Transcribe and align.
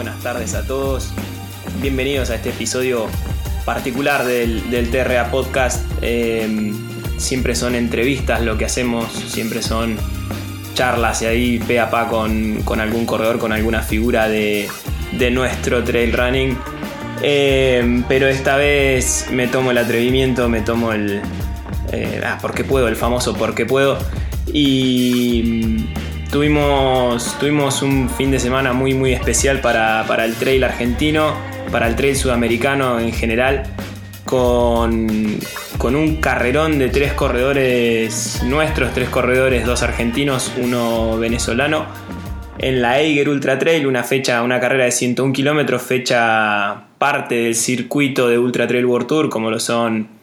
buenas 0.00 0.22
tardes 0.22 0.54
a 0.54 0.66
todos. 0.66 1.10
Bienvenidos 1.82 2.30
a 2.30 2.36
este 2.36 2.48
episodio 2.48 3.06
particular 3.66 4.24
del, 4.24 4.88
TRA 4.90 5.30
Podcast. 5.30 5.84
Eh, 6.00 6.72
siempre 7.18 7.54
son 7.54 7.74
entrevistas 7.74 8.40
lo 8.40 8.56
que 8.56 8.64
hacemos, 8.64 9.12
siempre 9.12 9.60
son 9.60 9.98
charlas 10.72 11.20
y 11.20 11.26
ahí 11.26 11.58
pe 11.58 11.80
a 11.80 11.90
pa 11.90 12.08
con, 12.08 12.64
algún 12.80 13.04
corredor, 13.04 13.38
con 13.38 13.52
alguna 13.52 13.82
figura 13.82 14.26
de, 14.26 14.70
nuestro 15.32 15.84
trail 15.84 16.14
running. 16.14 16.56
Eh, 17.22 18.02
pero 18.08 18.26
esta 18.26 18.56
vez 18.56 19.26
me 19.30 19.48
tomo 19.48 19.70
el 19.70 19.76
atrevimiento, 19.76 20.48
me 20.48 20.62
tomo 20.62 20.94
el... 20.94 21.20
Eh, 21.92 22.22
ah, 22.24 22.38
porque 22.40 22.64
puedo, 22.64 22.88
el 22.88 22.96
famoso 22.96 23.36
porque 23.36 23.66
puedo. 23.66 23.98
Y 24.50 25.90
Tuvimos, 26.30 27.36
tuvimos 27.40 27.82
un 27.82 28.08
fin 28.08 28.30
de 28.30 28.38
semana 28.38 28.72
muy 28.72 28.94
muy 28.94 29.12
especial 29.12 29.60
para, 29.60 30.24
el 30.24 30.36
trail 30.36 30.62
argentino, 30.62 31.34
para 31.72 31.88
el 31.88 31.96
trail 31.96 32.14
sudamericano 32.14 33.00
en 33.00 33.12
general, 33.12 33.64
con, 34.24 35.08
con, 35.76 35.96
un 35.96 36.16
carrerón 36.16 36.78
de 36.78 36.88
tres 36.88 37.14
corredores 37.14 38.42
nuestros, 38.44 38.94
tres 38.94 39.08
corredores, 39.08 39.66
dos 39.66 39.82
argentinos, 39.82 40.52
uno 40.56 41.18
venezolano, 41.18 41.86
en 42.58 42.80
la 42.80 43.00
Eiger 43.00 43.28
Ultra 43.28 43.58
Trail, 43.58 43.84
una 43.88 44.04
fecha, 44.04 44.42
una 44.42 44.60
carrera 44.60 44.84
de 44.84 44.92
101 44.92 45.32
kilómetros, 45.32 45.82
fecha 45.82 46.84
parte 46.98 47.34
del 47.34 47.56
circuito 47.56 48.28
de 48.28 48.38
Ultra 48.38 48.68
Trail 48.68 48.86
World 48.86 49.08
Tour, 49.08 49.30
como 49.30 49.50
lo 49.50 49.58
son 49.58 50.19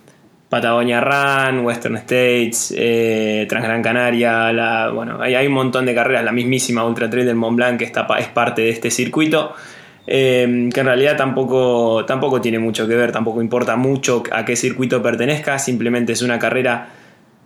Patagonia 0.49 1.01
Run, 1.01 1.65
Western 1.65 1.97
States, 1.97 2.73
eh, 2.75 3.45
Transgran 3.49 3.81
Canaria, 3.81 4.53
la, 4.53 4.89
bueno, 4.91 5.21
hay, 5.21 5.45
un 5.45 5.53
montón 5.53 5.85
de 5.85 5.93
carreras, 5.93 6.23
la 6.23 6.31
mismísima 6.31 6.85
Ultra 6.85 7.09
Trail 7.09 7.25
del 7.25 7.35
Mont 7.35 7.57
Blanc 7.57 7.77
que 7.77 7.83
está, 7.83 8.07
es 8.17 8.27
parte 8.27 8.61
de 8.61 8.69
este 8.69 8.89
circuito, 8.89 9.53
eh, 10.05 10.69
que 10.73 10.79
en 10.79 10.85
realidad 10.85 11.17
tampoco, 11.17 12.05
tampoco 12.05 12.39
tiene 12.39 12.59
mucho 12.59 12.87
que 12.87 12.95
ver, 12.95 13.11
tampoco 13.11 13.41
importa 13.41 13.75
mucho 13.75 14.23
a 14.31 14.45
qué 14.45 14.55
circuito 14.55 15.01
pertenezca, 15.01 15.59
simplemente 15.59 16.13
es 16.13 16.21
una 16.21 16.39
carrera, 16.39 16.89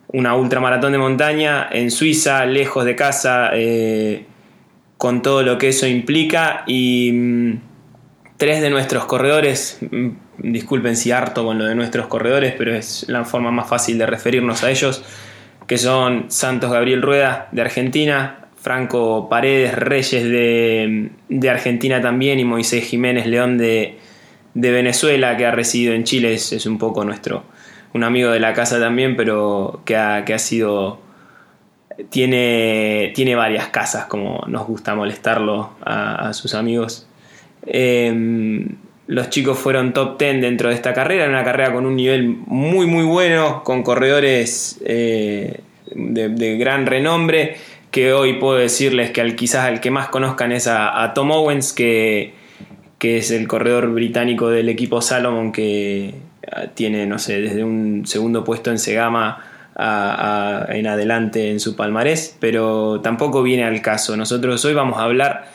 una 0.09 0.35
ultramaratón 0.35 0.91
de 0.91 0.99
montaña 0.99 1.67
en 1.71 1.89
Suiza, 1.89 2.45
lejos 2.45 2.85
de 2.85 2.95
casa, 2.95 3.49
eh, 3.53 4.25
con 4.97 5.23
todo 5.23 5.41
lo 5.41 5.57
que 5.57 5.69
eso 5.69 5.87
implica 5.87 6.63
y 6.67 7.11
mm, 7.11 7.61
tres 8.37 8.61
de 8.61 8.69
nuestros 8.69 9.05
corredores 9.05 9.79
mm, 9.89 10.09
disculpen 10.43 10.95
si 10.95 11.11
harto 11.11 11.45
con 11.45 11.57
lo 11.57 11.65
de 11.65 11.75
nuestros 11.75 12.07
corredores, 12.07 12.53
pero 12.57 12.75
es 12.75 13.05
la 13.07 13.23
forma 13.25 13.51
más 13.51 13.67
fácil 13.67 13.97
de 13.97 14.05
referirnos 14.05 14.63
a 14.63 14.71
ellos, 14.71 15.03
que 15.67 15.77
son 15.77 16.25
Santos 16.29 16.71
Gabriel 16.71 17.01
Rueda 17.01 17.47
de 17.51 17.61
Argentina, 17.61 18.41
Franco 18.61 19.27
Paredes 19.29 19.75
Reyes 19.75 20.23
de, 20.23 21.49
Argentina 21.49 22.01
también 22.01 22.39
y 22.39 22.45
Moisés 22.45 22.83
Jiménez 22.85 23.25
León 23.25 23.57
de, 23.57 23.97
Venezuela, 24.53 25.37
que 25.37 25.45
ha 25.45 25.51
residido 25.51 25.93
en 25.93 26.03
Chile, 26.03 26.33
es, 26.33 26.65
un 26.65 26.77
poco 26.77 27.03
nuestro, 27.03 27.43
un 27.93 28.03
amigo 28.03 28.29
de 28.31 28.39
la 28.39 28.53
casa 28.53 28.79
también, 28.79 29.15
pero 29.15 29.81
que 29.85 29.97
ha, 29.97 30.25
que 30.25 30.33
ha 30.33 30.39
sido... 30.39 30.99
Tiene, 32.09 33.11
tiene 33.13 33.35
varias 33.35 33.67
casas, 33.67 34.05
como 34.05 34.43
nos 34.47 34.65
gusta 34.65 34.95
molestarlo 34.95 35.71
a, 35.85 36.33
sus 36.33 36.55
amigos. 36.55 37.07
Em, 37.65 38.75
los 39.11 39.29
chicos 39.29 39.59
fueron 39.59 39.91
top 39.91 40.17
10 40.17 40.39
dentro 40.39 40.69
de 40.69 40.75
esta 40.75 40.93
carrera, 40.93 41.27
una 41.27 41.43
carrera 41.43 41.73
con 41.73 41.85
un 41.85 41.97
nivel 41.97 42.29
muy 42.47 42.85
muy 42.85 43.03
bueno, 43.03 43.61
con 43.65 43.83
corredores 43.83 44.79
eh, 44.85 45.59
de, 45.93 46.57
gran 46.57 46.85
renombre, 46.85 47.57
que 47.91 48.13
hoy 48.13 48.39
puedo 48.39 48.55
decirles 48.55 49.11
que 49.11 49.19
al, 49.19 49.35
quizás 49.35 49.65
al 49.65 49.81
que 49.81 49.91
más 49.91 50.07
conozcan 50.07 50.53
es 50.53 50.65
a, 50.67 51.11
Tom 51.13 51.29
Owens, 51.31 51.73
que, 51.73 52.35
que, 52.99 53.17
es 53.17 53.31
el 53.31 53.49
corredor 53.49 53.89
británico 53.91 54.49
del 54.49 54.69
equipo 54.69 55.01
Salomon, 55.01 55.51
que 55.51 56.15
ah, 56.49 56.67
tiene, 56.73 57.05
no 57.05 57.19
sé, 57.19 57.41
desde 57.41 57.65
un 57.65 58.07
segundo 58.07 58.45
puesto 58.45 58.71
en 58.71 58.79
Segama 58.79 59.43
en 59.77 60.87
adelante 60.87 61.51
en 61.51 61.59
su 61.59 61.75
palmarés, 61.75 62.37
pero 62.39 63.01
tampoco 63.01 63.43
viene 63.43 63.65
al 63.65 63.81
caso. 63.81 64.15
Nosotros 64.15 64.63
hoy 64.63 64.73
vamos 64.73 64.99
a 64.99 65.03
hablar 65.03 65.51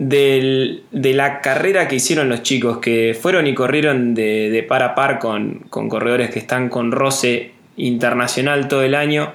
de 0.00 1.12
la 1.14 1.42
carrera 1.42 1.86
que 1.86 1.96
hicieron 1.96 2.30
los 2.30 2.42
chicos, 2.42 2.78
que 2.78 3.16
fueron 3.20 3.46
y 3.46 3.54
corrieron 3.54 4.14
de, 4.14 4.64
par 4.66 4.82
a 4.82 4.94
par 4.94 5.18
con, 5.18 5.66
corredores 5.68 6.30
que 6.30 6.38
están 6.38 6.70
con 6.70 6.90
roce 6.90 7.52
internacional 7.76 8.66
todo 8.66 8.82
el 8.82 8.94
año. 8.94 9.32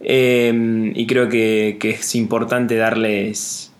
Eh, 0.00 0.92
y 0.94 1.06
creo 1.06 1.28
que, 1.28 1.78
es 1.80 2.14
importante 2.16 2.74
darles, 2.74 3.72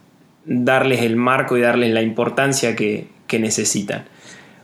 darles 0.44 1.03
el 1.03 1.16
marco 1.16 1.56
y 1.56 1.60
darles 1.60 1.93
la 1.93 2.03
importancia 2.03 2.76
que, 2.76 3.06
que 3.26 3.41
necesitan. 3.41 4.05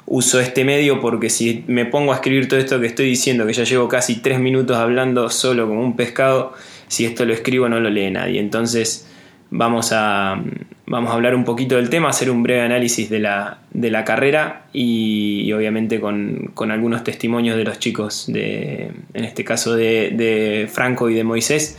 Uso 0.07 0.39
este 0.39 0.65
medio 0.65 1.01
porque 1.01 1.29
si 1.29 1.65
me 1.67 1.87
pongo 1.87 2.13
a 2.13 2.17
escribir 2.17 2.47
todo 2.47 2.61
esto 2.61 2.79
que 2.79 2.87
estoy 2.87 3.07
diciendo, 3.07 3.47
que 3.47 3.53
ya 3.53 3.65
llevo 3.65 3.89
casi 3.89 4.21
tres 4.21 4.39
minutos 4.39 4.77
hablando 4.77 5.29
solo 5.29 5.67
como 5.67 5.83
un 5.83 5.97
pescado, 5.97 6.53
si 6.87 7.05
esto 7.05 7.25
lo 7.25 7.33
escribo 7.33 7.69
no 7.69 7.81
lo 7.81 7.91
lee 7.91 8.11
nadie. 8.13 8.39
Entonces 8.39 9.09
vamos 9.51 9.93
a, 9.93 10.41
vamos 10.87 11.11
a 11.11 11.15
hablar 11.15 11.35
un 11.35 11.45
poquito 11.45 11.77
del 11.77 11.91
tema, 11.91 12.09
hacer 12.09 12.31
un 12.31 12.43
breve 12.43 12.63
análisis 12.63 13.09
de 13.11 13.21
la, 13.21 13.59
de 13.73 13.91
la 13.91 14.05
carrera 14.05 14.67
y, 14.73 15.53
obviamente 15.53 16.01
con, 16.01 16.53
algunos 16.71 17.05
testimonios 17.05 17.57
de 17.57 17.65
los 17.65 17.79
chicos, 17.79 18.27
de, 18.29 18.91
en 19.13 19.25
este 19.25 19.45
caso 19.45 19.75
de, 19.75 20.69
Franco 20.73 21.11
y 21.11 21.15
de 21.15 21.25
Moisés. 21.25 21.79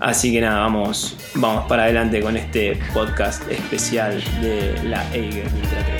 Así 0.00 0.32
que 0.32 0.40
nada, 0.40 0.60
vamos, 0.60 1.16
vamos 1.36 1.66
para 1.66 1.84
adelante 1.84 2.20
con 2.20 2.36
este 2.36 2.78
podcast 2.92 3.48
especial 3.50 4.22
de 4.42 4.74
la 4.88 5.04
Eiger 5.14 5.93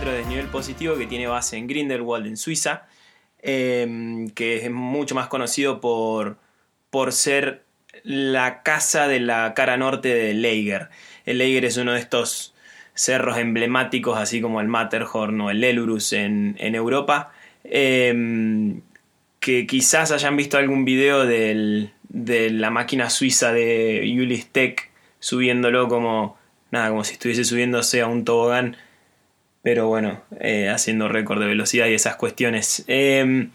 6.700 0.00 0.04
metros 0.04 0.12
de 0.12 0.18
desnivel 0.18 0.46
positivo 0.46 0.96
que 0.96 1.06
tiene 1.06 1.26
base 1.26 1.56
en 1.56 1.66
Grindelwald 1.66 2.26
en 2.26 2.36
Suiza, 2.36 2.86
em, 3.42 4.30
que 4.30 4.64
es 4.64 4.70
mucho 4.70 5.14
más 5.14 5.28
conocido 5.28 5.80
por, 5.80 6.38
por 6.90 7.12
ser 7.12 7.64
la 8.02 8.62
casa 8.62 9.08
de 9.08 9.20
la 9.20 9.52
cara 9.54 9.76
norte 9.76 10.14
de 10.14 10.32
Leiger. 10.34 10.88
El 11.26 11.38
Leiger 11.38 11.64
es 11.66 11.76
uno 11.76 11.92
de 11.92 12.00
estos 12.00 12.54
cerros 12.94 13.36
emblemáticos, 13.38 14.18
así 14.18 14.40
como 14.40 14.60
el 14.60 14.68
Matterhorn 14.68 15.40
o 15.40 15.50
el 15.50 15.62
Elurus 15.62 16.12
en, 16.12 16.56
Europa, 16.58 17.32
em, 17.64 18.80
que 19.38 19.66
quizás 19.66 20.12
hayan 20.12 20.36
visto 20.36 20.56
algún 20.58 20.84
video 20.84 21.26
de 21.26 21.90
la 22.50 22.70
máquina 22.70 23.10
suiza 23.10 23.52
de 23.52 24.02
Julius 24.14 24.46
Tech 24.46 24.90
subiéndolo 25.18 25.88
como 25.88 26.38
nada, 26.70 26.88
como 26.90 27.04
si 27.04 27.12
estuviese 27.14 27.44
subiéndose 27.44 28.00
a 28.00 28.06
un 28.06 28.24
tobogán, 28.24 28.76
pero 29.62 29.88
bueno, 29.88 30.22
eh, 30.40 30.68
haciendo 30.68 31.08
récord 31.08 31.40
de 31.40 31.46
velocidad 31.46 31.86
y 31.86 31.94
esas 31.94 32.16
cuestiones. 32.16 32.84
Em, 32.86 33.50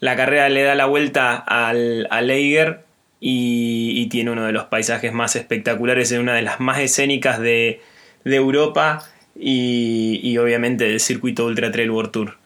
la 0.00 0.16
carrera 0.16 0.48
le 0.48 0.62
da 0.62 0.74
la 0.74 0.86
vuelta 0.86 1.36
al, 1.36 2.06
al 2.10 2.30
Eiger 2.30 2.84
y, 3.20 4.06
tiene 4.08 4.30
uno 4.30 4.44
de 4.46 4.52
los 4.52 4.64
paisajes 4.64 5.12
más 5.12 5.36
espectaculares, 5.36 6.12
es 6.12 6.18
una 6.18 6.34
de 6.34 6.42
las 6.42 6.60
más 6.60 6.78
escénicas 6.80 7.40
de, 7.40 7.80
Europa 8.24 9.02
y, 9.34 10.20
y, 10.22 10.38
obviamente 10.38 10.84
del 10.84 11.00
circuito 11.00 11.46
Ultra 11.46 11.70
Trail 11.70 11.90
World 11.90 12.10
Tour. 12.12 12.38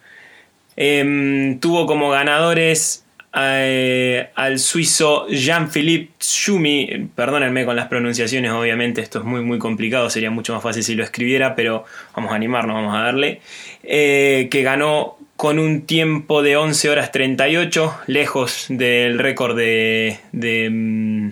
Em, 0.76 1.58
tuvo 1.60 1.86
como 1.86 2.10
ganadores 2.10 3.04
eh, 3.32 4.30
al 4.34 4.58
suizo 4.58 5.28
Jean-Philippe 5.28 6.14
Schumi, 6.20 7.08
perdónenme 7.14 7.64
con 7.64 7.76
las 7.76 7.86
pronunciaciones, 7.86 8.50
obviamente 8.50 9.00
esto 9.00 9.20
es 9.20 9.24
muy 9.24 9.40
muy 9.42 9.58
complicado, 9.58 10.10
sería 10.10 10.30
mucho 10.30 10.52
más 10.52 10.62
fácil 10.62 10.82
si 10.82 10.96
lo 10.96 11.04
escribiera, 11.04 11.54
pero 11.54 11.84
vamos 12.16 12.32
a 12.32 12.34
animarnos, 12.34 12.74
vamos 12.74 12.94
a 12.96 13.02
darle, 13.02 13.40
eh, 13.84 14.48
que 14.50 14.62
ganó 14.62 15.16
con 15.36 15.58
un 15.60 15.86
tiempo 15.86 16.42
de 16.42 16.56
11 16.56 16.90
horas 16.90 17.12
38, 17.12 18.00
lejos 18.08 18.66
del 18.68 19.18
récord 19.18 19.56
de, 19.56 20.18
mm, 20.32 21.28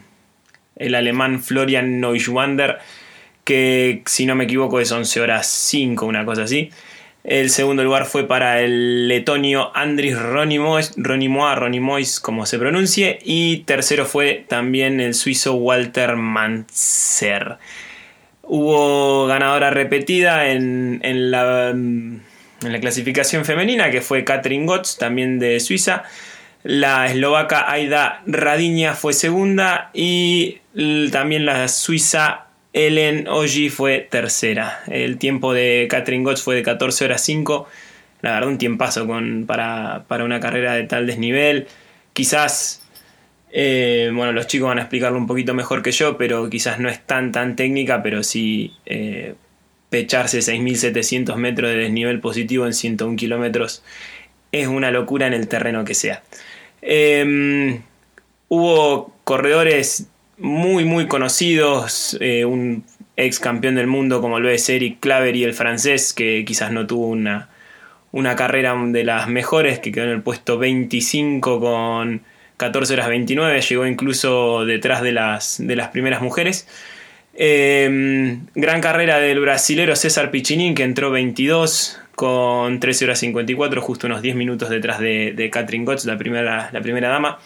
el 0.77 0.95
alemán 0.95 1.43
Florian 1.43 2.01
Neuschwander, 2.01 2.79
que 3.43 4.03
si 4.07 4.25
no 4.25 4.37
me 4.37 4.45
equivoco 4.45 4.79
es 4.79 4.93
11 4.93 5.21
horas 5.21 5.47
5, 5.49 6.07
una 6.07 6.25
cosa 6.25 6.45
así. 6.45 6.71
El 7.25 7.51
segundo 7.51 7.85
lugar 7.85 8.07
fue 8.07 8.27
para 8.27 8.63
el 8.63 9.09
letonio 9.09 9.71
Andris 9.75 10.19
Ronimois, 10.19 10.95
Ronimois, 10.97 12.21
como 12.21 12.47
se 12.47 12.59
pronuncie. 12.59 13.19
Y 13.23 13.59
tercero 13.67 14.07
fue 14.07 14.45
también 14.49 15.01
el 15.01 15.15
suizo 15.15 15.55
Walter 15.55 16.17
Manzer. 16.17 17.59
Hubo 18.43 19.27
ganadora 19.27 19.71
repetida 19.71 20.49
en, 20.49 21.01
la, 21.03 21.71
en 21.71 22.23
la 22.63 22.81
clasificación 22.81 23.45
femenina, 23.45 23.91
que 23.91 24.01
fue 24.01 24.25
Katrin 24.25 24.65
Gotz, 24.65 24.97
también 24.97 25.39
de 25.39 25.61
Suiza. 25.61 26.05
La 26.63 27.07
eslovaca 27.07 27.71
Aida 27.71 28.23
Radiña 28.27 28.95
fue 28.95 29.13
segunda 29.13 29.91
y 29.93 30.59
también 31.13 31.47
la 31.47 31.69
suiza 31.69 32.48
Ellen 32.73 33.29
Oji 33.29 33.71
fue 33.71 34.07
tercera. 34.11 34.83
El 34.89 35.19
tiempo 35.19 35.53
de 35.53 35.87
Catherine 35.91 36.25
Gotts 36.25 36.43
fue 36.43 36.55
de 36.57 36.63
14 36.63 37.05
horas 37.05 37.23
5. 37.23 37.69
La 38.23 38.33
verdad, 38.33 38.49
un 38.49 38.59
tiempazo 38.59 39.07
con, 39.07 39.47
para, 39.47 40.05
para 40.09 40.25
una 40.25 40.41
carrera 40.41 40.75
de 40.75 40.85
tal 40.85 41.07
desnivel. 41.07 41.67
Quizás 42.13 42.83
eh, 43.51 44.11
bueno, 44.15 44.33
los 44.33 44.47
chicos 44.47 44.69
van 44.69 44.79
a 44.79 44.83
explicarlo 44.83 45.19
un 45.19 45.27
poquito 45.27 45.55
mejor 45.55 45.83
que 45.83 45.93
yo, 45.93 46.19
pero 46.19 46.51
quizás 46.51 46.79
no 46.79 46.89
es 46.89 47.01
tan 47.01 47.33
tan 47.33 47.57
técnica, 47.57 48.03
pero 48.03 48.23
sí 48.23 48.75
eh, 48.87 49.35
pecharse 49.91 50.41
6.700 50.41 51.37
metros 51.37 51.71
de 51.71 51.79
desnivel 51.79 52.21
positivo 52.21 52.67
en 52.67 52.75
101 52.75 53.17
kilómetros 53.17 53.83
es 54.53 54.67
una 54.69 54.91
locura 54.91 55.27
en 55.27 55.35
el 55.35 55.49
terreno 55.49 55.85
que 55.85 55.95
sea. 55.95 56.23
Em, 56.83 57.83
hubo 58.49 59.13
corredores 59.25 60.09
muy 60.39 60.85
muy 60.85 61.07
conocidos, 61.09 62.17
eh, 62.21 62.45
un 62.45 62.85
ex 63.17 63.41
campeón 63.41 63.75
del 63.75 63.89
mundo 63.89 64.21
como 64.21 64.39
lo 64.41 64.49
es 64.49 64.69
Eric 64.69 65.05
y 65.35 65.43
el 65.43 65.55
francés, 65.55 66.13
que 66.13 66.45
quizás 66.47 66.71
no 66.71 66.87
tuvo 66.87 67.09
una, 67.09 67.49
una 68.13 68.37
carrera 68.37 68.77
de 68.87 69.05
las 69.05 69.29
mejores, 69.29 69.81
que 69.81 69.91
quedó 69.91 70.05
en 70.05 70.11
el 70.11 70.23
puesto 70.23 70.59
25 70.59 71.61
con 71.61 72.23
14 72.57 72.95
horas 72.95 73.09
29, 73.09 73.61
llegó 73.61 73.87
incluso 73.87 74.65
detrás 74.65 75.03
de 75.03 75.13
las, 75.13 75.57
de 75.59 75.77
las 75.77 75.89
primeras 75.89 76.23
mujeres. 76.23 76.69
Em, 77.35 78.47
gran 78.55 78.81
carrera 78.81 79.19
del 79.19 79.41
brasilero 79.41 79.95
César 79.97 80.31
Pichinin, 80.31 80.75
que 80.75 80.83
entró 80.83 81.11
22 81.11 82.01
con 82.15 82.81
13 82.81 83.05
horas 83.05 83.21
54, 83.21 83.81
justo 83.81 84.07
unos 84.09 84.23
10 84.23 84.35
minutos 84.37 84.71
detrás 84.71 84.99
de, 84.99 85.33
de 85.37 85.51
Katrin 85.51 85.85
Gotts, 85.85 86.05
la 86.05 86.19
primera, 86.19 86.71
la 86.73 86.81
primera 86.81 87.09
dama. 87.09 87.39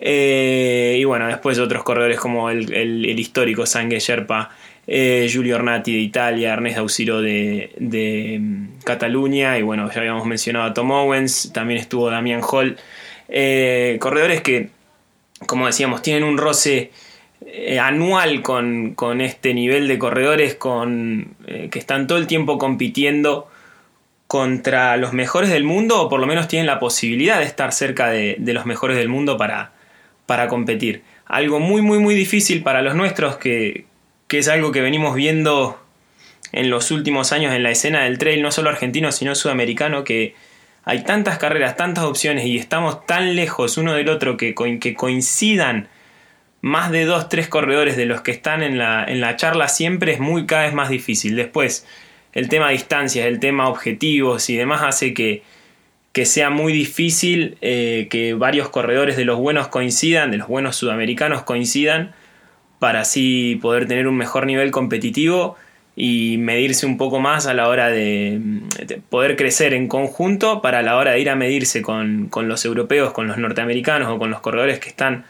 Eh, 0.00 0.96
y 0.98 1.04
bueno, 1.04 1.26
después 1.26 1.58
otros 1.58 1.82
corredores 1.82 2.18
como 2.18 2.50
el, 2.50 3.18
histórico 3.18 3.66
Sangue 3.66 3.98
Sherpa, 3.98 4.50
eh, 4.86 5.26
Giulio 5.28 5.56
Ornati 5.56 5.92
de 5.92 5.98
Italia, 5.98 6.52
Ernest 6.52 6.78
Ausiro 6.78 7.20
de, 7.20 7.72
de 7.78 8.38
mm, 8.40 8.68
Cataluña, 8.84 9.58
y 9.58 9.62
bueno, 9.62 9.90
ya 9.92 10.00
habíamos 10.00 10.26
mencionado 10.26 10.66
a 10.66 10.74
Tom 10.74 10.90
Owens, 10.92 11.52
también 11.52 11.80
estuvo 11.80 12.08
Damian 12.10 12.42
Hall. 12.42 12.76
Eh, 13.28 13.98
corredores 14.00 14.40
que, 14.40 14.70
como 15.46 15.66
decíamos, 15.66 16.00
tienen 16.02 16.24
un 16.24 16.38
roce 16.38 16.92
anual 17.80 18.42
con, 18.42 19.20
este 19.20 19.54
nivel 19.54 19.88
de 19.88 19.98
corredores 19.98 20.54
con, 20.54 21.36
que 21.70 21.78
están 21.78 22.06
todo 22.06 22.18
el 22.18 22.26
tiempo 22.26 22.58
compitiendo 22.58 23.48
contra 24.28 24.98
los 24.98 25.14
mejores 25.14 25.48
del 25.48 25.64
mundo 25.64 26.02
o 26.02 26.08
por 26.08 26.20
lo 26.20 26.26
menos 26.26 26.48
tienen 26.48 26.66
la 26.66 26.78
posibilidad 26.78 27.38
de 27.38 27.44
estar 27.44 27.72
cerca 27.72 28.08
de, 28.08 28.36
los 28.38 28.66
mejores 28.66 28.96
del 28.96 29.08
mundo 29.08 29.38
para, 29.38 29.72
para, 30.28 30.46
competir. 30.48 31.02
Algo 31.24 31.58
muy 31.58 31.80
muy 31.80 31.98
muy 31.98 32.14
difícil 32.14 32.62
para 32.62 32.82
los 32.82 32.94
nuestros 32.94 33.38
que, 33.38 33.86
que 34.26 34.38
es 34.38 34.48
algo 34.48 34.72
que 34.72 34.82
venimos 34.82 35.14
viendo 35.14 35.80
en 36.52 36.68
los 36.68 36.90
últimos 36.90 37.32
años 37.32 37.54
en 37.54 37.62
la 37.62 37.70
escena 37.70 38.04
del 38.04 38.18
trail, 38.18 38.42
no 38.42 38.52
solo 38.52 38.68
argentino 38.68 39.10
sino 39.10 39.34
sudamericano, 39.34 40.04
que 40.04 40.34
hay 40.84 41.02
tantas 41.02 41.38
carreras, 41.38 41.76
tantas 41.76 42.04
opciones 42.04 42.44
y 42.44 42.58
estamos 42.58 43.06
tan 43.06 43.36
lejos 43.36 43.78
uno 43.78 43.94
del 43.94 44.08
otro 44.10 44.36
que, 44.36 44.54
que 44.80 44.94
coincidan 44.94 45.88
más 46.60 46.90
de 46.90 47.04
dos, 47.04 47.28
tres 47.28 47.48
corredores 47.48 47.96
de 47.96 48.06
los 48.06 48.20
que 48.20 48.30
están 48.30 48.62
en 48.62 48.78
la, 48.78 49.04
en 49.04 49.20
la 49.20 49.36
charla 49.36 49.68
siempre 49.68 50.12
es 50.12 50.20
muy 50.20 50.46
cada 50.46 50.64
vez 50.64 50.74
más 50.74 50.90
difícil. 50.90 51.36
Después, 51.36 51.86
el 52.32 52.48
tema 52.48 52.70
distancias, 52.70 53.26
el 53.26 53.40
tema 53.40 53.68
objetivos 53.68 54.50
y 54.50 54.56
demás 54.56 54.82
hace 54.82 55.14
que, 55.14 55.42
que 56.18 56.26
sea 56.26 56.50
muy 56.50 56.72
difícil 56.72 57.58
eh, 57.60 58.08
que 58.10 58.34
varios 58.34 58.70
corredores 58.70 59.16
de 59.16 59.24
los 59.24 59.38
buenos 59.38 59.68
coincidan, 59.68 60.32
de 60.32 60.38
los 60.38 60.48
buenos 60.48 60.74
sudamericanos 60.74 61.44
coincidan, 61.44 62.10
para 62.80 63.02
así 63.02 63.56
poder 63.62 63.86
tener 63.86 64.08
un 64.08 64.16
mejor 64.16 64.44
nivel 64.44 64.72
competitivo 64.72 65.54
y 65.94 66.34
medirse 66.38 66.86
un 66.86 66.96
poco 66.96 67.20
más 67.20 67.46
a 67.46 67.54
la 67.54 67.68
hora 67.68 67.90
de, 67.90 68.40
poder 69.10 69.36
crecer 69.36 69.74
en 69.74 69.86
conjunto 69.86 70.60
para 70.60 70.82
la 70.82 70.96
hora 70.96 71.12
de 71.12 71.20
ir 71.20 71.30
a 71.30 71.36
medirse 71.36 71.82
con, 71.82 72.28
los 72.34 72.64
europeos, 72.64 73.12
con 73.12 73.28
los 73.28 73.38
norteamericanos 73.38 74.08
o 74.08 74.18
con 74.18 74.28
los 74.28 74.40
corredores 74.40 74.80
que 74.80 74.88
están 74.88 75.24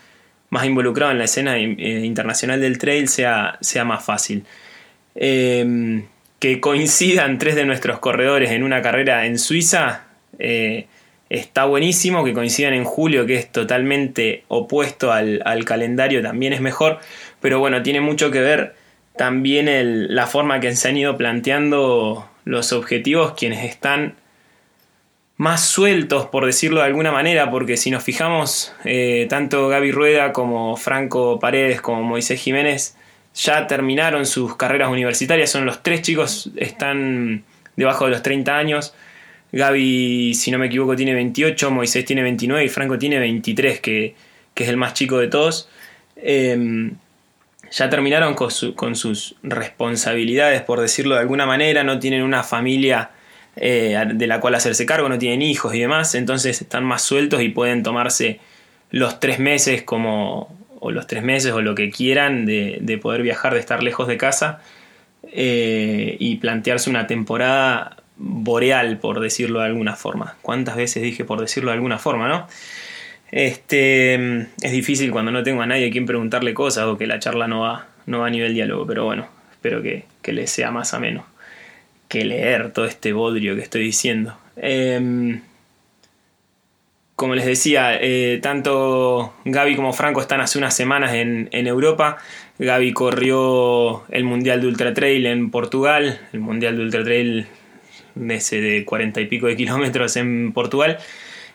más 0.49 0.65
involucrados 0.65 1.13
en 1.13 1.19
la 1.19 1.25
escena 1.25 1.59
eh, 1.59 2.01
internacional 2.03 2.63
del 2.63 2.79
trail 2.79 3.09
sea, 3.09 3.59
sea 3.61 3.85
más 3.85 4.03
fácil. 4.03 4.45
Em, 5.15 6.05
que 6.39 6.61
coincidan 6.61 7.37
tres 7.37 7.57
de 7.57 7.67
nuestros 7.67 7.99
corredores 7.99 8.53
en 8.53 8.63
una 8.63 8.81
carrera 8.81 9.27
en 9.27 9.39
Suiza 9.39 10.08
eh, 10.39 10.87
está 11.31 11.65
buenísimo, 11.65 12.25
que 12.25 12.33
coincidan 12.33 12.75
en 12.75 12.85
julio, 12.85 13.27
que 13.27 13.37
es 13.37 13.51
totalmente 13.51 14.45
opuesto 14.49 15.13
al, 15.13 15.43
al 15.45 15.65
calendario, 15.65 16.23
también 16.23 16.53
es 16.53 16.61
mejor, 16.61 16.99
pero 17.41 17.59
bueno, 17.59 17.83
tiene 17.83 18.01
mucho 18.01 18.31
que 18.31 18.41
ver 18.41 18.75
también 19.17 20.15
la 20.15 20.27
forma 20.27 20.61
que 20.61 20.75
se 20.77 20.89
han 20.89 20.97
ido 20.97 21.17
planteando 21.17 22.29
los 22.45 22.73
objetivos 22.73 23.35
quienes 23.37 23.65
están 23.65 24.15
más 25.37 25.65
sueltos, 25.65 26.27
por 26.27 26.47
decirlo 26.47 26.81
de 26.81 26.87
alguna 26.87 27.13
manera, 27.13 27.51
porque 27.51 27.77
si 27.77 27.91
nos 27.91 28.03
fijamos, 28.03 28.75
eh, 28.85 29.27
tanto 29.31 29.69
Gaby 29.69 29.93
Rueda 29.93 30.33
como 30.33 30.77
Franco 30.77 31.39
Paredes 31.39 31.81
como 31.81 32.03
Moisés 32.03 32.41
Jiménez 32.41 32.97
ya 33.35 33.67
terminaron 33.69 34.27
sus 34.27 34.57
carreras 34.57 34.89
universitarias, 34.89 35.51
son 35.51 35.65
los 35.65 35.83
tres 35.83 36.03
chicos, 36.03 36.51
están 36.57 37.45
debajo 37.77 38.07
de 38.07 38.11
los 38.11 38.23
30 38.23 38.57
años. 38.57 38.95
Gaby, 39.53 40.35
si 40.35 40.51
no 40.51 40.59
me 40.59 40.67
equivoco, 40.67 40.95
tiene 40.95 41.15
28, 41.15 41.71
Moisés 41.71 42.05
tiene 42.05 42.23
29 42.23 42.65
y 42.65 42.69
Franco 42.69 42.99
tiene 42.99 43.19
23, 43.19 43.81
que, 43.81 44.15
es 44.55 44.69
el 44.69 44.77
más 44.77 44.95
chico 44.95 45.19
de 45.19 45.29
todos. 45.29 45.69
Em, 46.17 46.97
ya 47.71 47.89
terminaron 47.89 48.35
con, 48.35 48.97
sus 48.97 49.37
responsabilidades, 49.43 50.63
por 50.63 50.81
decirlo 50.81 51.15
de 51.15 51.21
alguna 51.21 51.47
manera, 51.47 51.85
no 51.85 51.99
tienen 51.99 52.23
una 52.23 52.43
familia 52.43 53.11
eh, 53.57 54.03
de 54.15 54.27
la 54.27 54.41
cual 54.41 54.55
hacerse 54.55 54.87
cargo, 54.87 55.09
no 55.09 55.19
tienen 55.19 55.43
hijos 55.43 55.75
y 55.75 55.81
demás, 55.81 56.15
entonces 56.15 56.61
están 56.61 56.85
más 56.85 57.03
sueltos 57.03 57.43
y 57.43 57.51
pueden 57.51 57.83
tomarse 57.83 58.41
los 58.91 59.21
tres 59.21 59.39
meses 59.39 59.83
como, 59.83 60.57
o 60.81 60.91
los 60.91 61.07
tres 61.07 61.23
meses 61.23 61.53
o 61.53 61.61
lo 61.61 61.75
que 61.75 61.91
quieran 61.91 62.47
de, 62.47 62.99
poder 63.03 63.23
viajar, 63.23 63.55
de 63.55 63.61
estar 63.61 63.83
lejos 63.83 64.09
de 64.09 64.17
casa 64.17 64.61
eh, 65.33 66.17
y 66.19 66.37
plantearse 66.37 66.89
una 66.89 67.07
temporada 67.07 67.98
boreal, 68.19 68.99
por 68.99 69.21
decirlo 69.21 69.61
de 69.61 69.67
alguna 69.67 69.97
forma. 69.97 70.37
¿Cuántas 70.43 70.77
veces 70.77 71.03
dije 71.03 71.25
por 71.25 71.41
decirlo 71.41 71.71
de 71.71 71.77
alguna 71.77 71.99
forma, 71.99 72.29
no? 72.29 72.47
Este, 73.31 74.15
es 74.63 74.73
difícil 74.73 75.11
cuando 75.11 75.31
no 75.31 75.43
tengo 75.43 75.63
a 75.63 75.67
nadie 75.67 75.89
a 75.89 75.91
quien 75.91 76.07
preguntarle 76.07 76.55
cosas 76.55 76.87
o 76.87 76.99
que 76.99 77.07
la 77.07 77.19
charla 77.19 77.47
no 77.47 77.61
va, 77.61 77.89
no 78.07 78.21
va 78.21 78.27
a 78.27 78.31
nivel 78.31 78.55
diálogo, 78.55 78.87
pero 78.87 79.05
bueno, 79.05 79.29
espero 79.53 79.83
que, 79.83 80.05
que 80.23 80.33
les 80.33 80.51
sea 80.51 80.71
más 80.71 80.95
ameno 80.95 81.27
que 82.09 82.25
leer 82.25 82.73
todo 82.73 82.87
este 82.87 83.13
bodrio 83.13 83.55
que 83.55 83.63
estoy 83.63 83.83
diciendo. 83.83 84.37
Em, 84.57 85.43
como 87.15 87.35
les 87.35 87.47
decía, 87.47 87.99
eh, 88.01 88.39
tanto 88.43 89.35
Gaby 89.45 89.77
como 89.77 89.93
Franco 89.93 90.21
están 90.21 90.41
hace 90.41 90.59
unas 90.59 90.75
semanas 90.75 91.15
en, 91.15 91.49
en, 91.53 91.67
Europa. 91.67 92.19
Gaby 92.59 92.93
corrió 92.93 94.05
el 94.09 94.25
Mundial 94.25 94.61
de 94.61 94.69
Ultra 94.69 94.95
Trail 94.95 95.27
en 95.27 95.51
Portugal, 95.51 96.21
el 96.33 96.41
Mundial 96.41 96.77
de 96.77 96.83
Ultra 96.83 97.05
Trail 97.05 97.47
ese 98.31 98.61
de 98.61 98.85
cuarenta 98.85 99.21
y 99.21 99.27
pico 99.27 99.47
de 99.47 99.57
kilómetros 99.57 100.17
en 100.17 100.53
Portugal. 100.53 100.99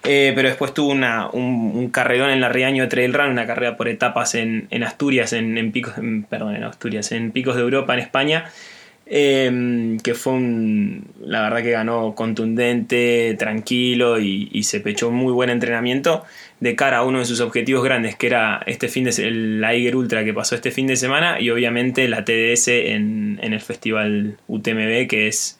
Eh, 0.06 0.34
pero 0.36 0.50
después 0.50 0.74
tuvo 0.74 0.92
una, 0.92 1.30
un, 1.30 1.90
carrerón 1.90 2.30
en 2.30 2.42
la 2.42 2.50
Riaño 2.50 2.90
Trail 2.90 3.14
Run, 3.14 3.32
una 3.32 3.48
carrera 3.48 3.78
por 3.78 3.88
etapas 3.88 4.36
en, 4.36 4.68
Asturias, 4.84 5.32
en, 5.32 5.72
picos, 5.72 5.94
perdón, 6.30 6.56
en 6.56 6.64
Asturias, 6.64 7.12
en 7.14 7.32
picos 7.32 7.56
de 7.56 7.62
Europa, 7.62 7.94
en 7.94 8.00
España, 8.02 8.52
em, 9.06 9.98
que 10.00 10.14
fue 10.14 10.34
un, 10.34 11.06
la 11.22 11.42
verdad 11.44 11.62
que 11.64 11.72
ganó 11.72 12.16
contundente, 12.16 13.36
tranquilo 13.40 14.20
y, 14.20 14.64
se 14.64 14.82
pechó 14.82 15.08
un 15.08 15.16
muy 15.16 15.32
buen 15.32 15.50
entrenamiento 15.50 16.26
de 16.60 16.76
cara 16.76 16.98
a 16.98 17.04
uno 17.06 17.20
de 17.20 17.26
sus 17.26 17.40
objetivos 17.40 17.84
grandes, 17.84 18.16
que 18.18 18.28
era 18.28 18.62
este 18.66 18.90
fin 18.90 19.06
de 19.06 19.12
el 19.26 19.64
Aiger 19.64 19.96
Ultra 19.96 20.26
que 20.26 20.34
pasó 20.34 20.56
este 20.56 20.72
fin 20.72 20.88
de 20.88 20.98
semana 20.98 21.40
y 21.40 21.50
obviamente 21.50 22.08
la 22.10 22.26
TDS 22.26 22.68
en, 22.68 23.40
en 23.42 23.54
el 23.54 23.62
festival 23.62 24.38
UTMB 24.48 25.08
que 25.08 25.28
es 25.28 25.60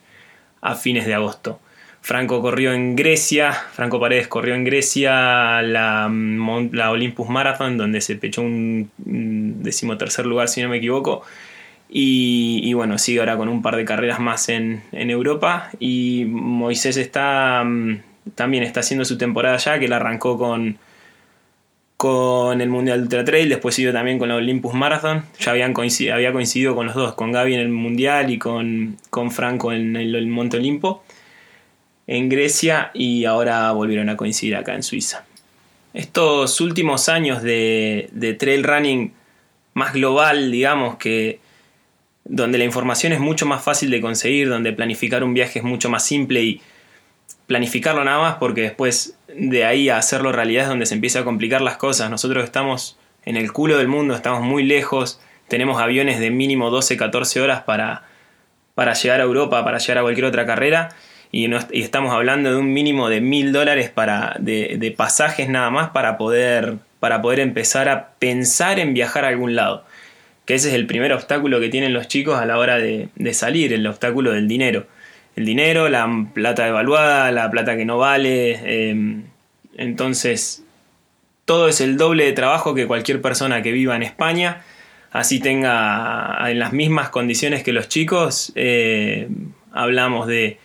a 0.64 0.76
fines 0.76 1.06
de 1.06 1.14
agosto. 1.14 1.60
Franco 2.02 2.42
corrió 2.42 2.74
en 2.74 2.96
Grecia, 2.96 3.54
Franco 3.54 4.00
Paredes 4.00 4.28
corrió 4.28 4.56
en 4.56 4.66
Grecia 4.66 5.62
la, 5.62 6.12
la 6.72 6.92
Olympus 6.92 7.30
Marathon, 7.30 7.78
donde 7.78 8.02
se 8.02 8.16
pechó 8.16 8.42
un 8.42 8.90
decimotercer 8.98 10.26
lugar, 10.26 10.50
si 10.50 10.62
no 10.62 10.68
me 10.68 10.78
equivoco. 10.78 11.24
Y, 11.96 12.74
bueno, 12.74 12.98
sigue 12.98 13.20
ahora 13.20 13.38
con 13.38 13.50
un 13.50 13.62
par 13.62 13.76
de 13.76 13.86
carreras 13.86 14.20
más 14.20 14.50
en, 14.50 14.82
Europa. 14.92 15.70
Y 15.80 16.26
Moisés 16.28 16.98
está 16.98 17.64
mm, 17.64 18.02
también 18.34 18.64
está 18.64 18.80
haciendo 18.80 19.06
su 19.06 19.18
temporada 19.20 19.58
ya, 19.58 19.78
que 19.78 19.88
la 19.88 19.98
arrancó 19.98 20.40
con, 20.40 20.80
con 22.04 22.60
el 22.60 22.68
Mundial 22.68 23.04
Ultra 23.04 23.24
Trail, 23.24 23.48
después 23.48 23.76
siguió 23.76 23.94
también 23.94 24.20
con 24.20 24.28
la 24.28 24.36
Olympus 24.36 24.74
Marathon. 24.74 25.24
Ya 25.40 25.52
habían 25.52 25.74
había 25.74 26.34
coincidido 26.34 26.76
con 26.76 26.88
los 26.88 26.96
dos, 26.96 27.14
con 27.14 27.32
Gaby 27.32 27.54
en 27.54 27.62
el 27.62 27.70
Mundial 27.70 28.30
y 28.30 28.38
con, 28.38 28.98
con 29.10 29.32
Franco 29.32 29.72
en 29.72 29.96
el 29.96 30.28
Monte 30.28 30.58
Olimpo 30.58 31.06
en 32.06 32.28
Grecia 32.28 32.92
y 32.94 33.24
ahora 33.24 33.72
volvieron 33.72 34.10
a 34.10 34.18
coincidir 34.18 34.58
acá 34.58 34.76
en 34.76 34.84
Suiza. 34.84 35.24
estos 35.94 36.60
últimos 36.60 37.08
años 37.08 37.42
de, 37.42 38.10
de 38.12 38.34
trail 38.34 38.66
running 38.66 39.14
más 39.74 39.94
global, 39.94 40.52
digamos, 40.52 40.98
que 40.98 41.40
donde 42.26 42.58
la 42.58 42.66
información 42.66 43.14
es 43.14 43.22
mucho 43.22 43.46
más 43.46 43.64
fácil 43.64 43.90
de 43.90 44.02
conseguir, 44.02 44.50
donde 44.50 44.74
planificar 44.74 45.24
un 45.24 45.34
viaje 45.34 45.60
es 45.60 45.64
mucho 45.64 45.90
más 45.90 46.06
simple 46.06 46.44
y 46.44 46.62
planificarlo 47.54 48.04
nada 48.04 48.18
más 48.18 48.36
porque 48.38 48.62
después 48.62 49.16
de 49.28 49.64
ahí 49.64 49.88
a 49.88 49.98
hacerlo 49.98 50.32
realidad 50.32 50.64
es 50.64 50.70
donde 50.70 50.88
se 50.88 50.96
empieza 50.96 51.20
a 51.20 51.24
complicar 51.24 51.62
las 51.62 51.78
cosas. 51.78 52.10
Nosotros 52.10 52.44
estamos 52.44 52.98
en 53.26 53.38
el 53.38 53.54
culo 53.54 53.78
del 53.78 53.88
mundo, 53.88 54.16
estamos 54.16 54.42
muy 54.42 54.64
lejos, 54.64 55.22
tenemos 55.50 55.80
aviones 55.80 56.20
de 56.20 56.32
mínimo 56.32 56.72
12, 56.72 56.98
14 56.98 57.42
horas 57.42 57.62
para, 57.62 58.06
para 58.74 58.94
llegar 58.94 59.22
a 59.22 59.24
Europa, 59.26 59.64
para 59.64 59.78
llegar 59.78 60.00
a 60.00 60.02
cualquier 60.02 60.26
otra 60.26 60.48
carrera 60.48 60.96
y, 61.32 61.48
estamos 61.74 62.12
hablando 62.12 62.50
de 62.50 62.58
un 62.58 62.74
mínimo 62.74 63.08
de 63.08 63.22
mil 63.22 63.52
dólares 63.52 63.92
para, 63.92 64.36
de, 64.40 64.92
pasajes 64.98 65.48
nada 65.48 65.70
más 65.70 65.92
para 65.92 66.18
poder, 66.18 66.78
para 67.00 67.22
poder 67.22 67.40
empezar 67.40 67.88
a 67.88 68.14
pensar 68.18 68.80
en 68.80 68.96
viajar 68.96 69.26
a 69.26 69.28
algún 69.28 69.56
lado. 69.56 69.86
Que 70.46 70.56
ese 70.56 70.70
es 70.70 70.74
el 70.74 70.88
primer 70.88 71.14
obstáculo 71.14 71.60
que 71.60 71.70
tienen 71.70 71.94
los 71.94 72.08
chicos 72.08 72.40
a 72.40 72.48
la 72.48 72.58
hora 72.58 72.78
de, 72.78 73.10
de 73.14 73.34
salir, 73.36 73.74
el 73.74 73.86
obstáculo 73.86 74.32
del 74.32 74.48
dinero 74.48 74.88
el 75.36 75.46
dinero, 75.46 75.90
la 75.90 76.28
plata 76.34 76.66
devaluada, 76.66 77.32
la 77.32 77.50
plata 77.50 77.76
que 77.76 77.86
no 77.86 77.98
vale. 77.98 78.90
Em, 78.90 79.24
entonces, 79.78 80.64
todo 81.46 81.68
es 81.68 81.82
el 81.82 81.98
doble 81.98 82.26
de 82.26 82.34
trabajo 82.34 82.74
que 82.74 82.88
cualquier 82.88 83.22
persona 83.22 83.62
que 83.62 83.72
viva 83.72 83.96
en 83.96 84.04
España, 84.04 84.64
así 85.12 85.40
tenga 85.40 86.38
en 86.50 86.60
las 86.60 86.74
mismas 86.74 87.10
condiciones 87.10 87.64
que 87.64 87.74
los 87.74 87.90
chicos. 87.90 88.52
Eh, 88.56 89.28
hablamos 89.72 90.28
de 90.28 90.60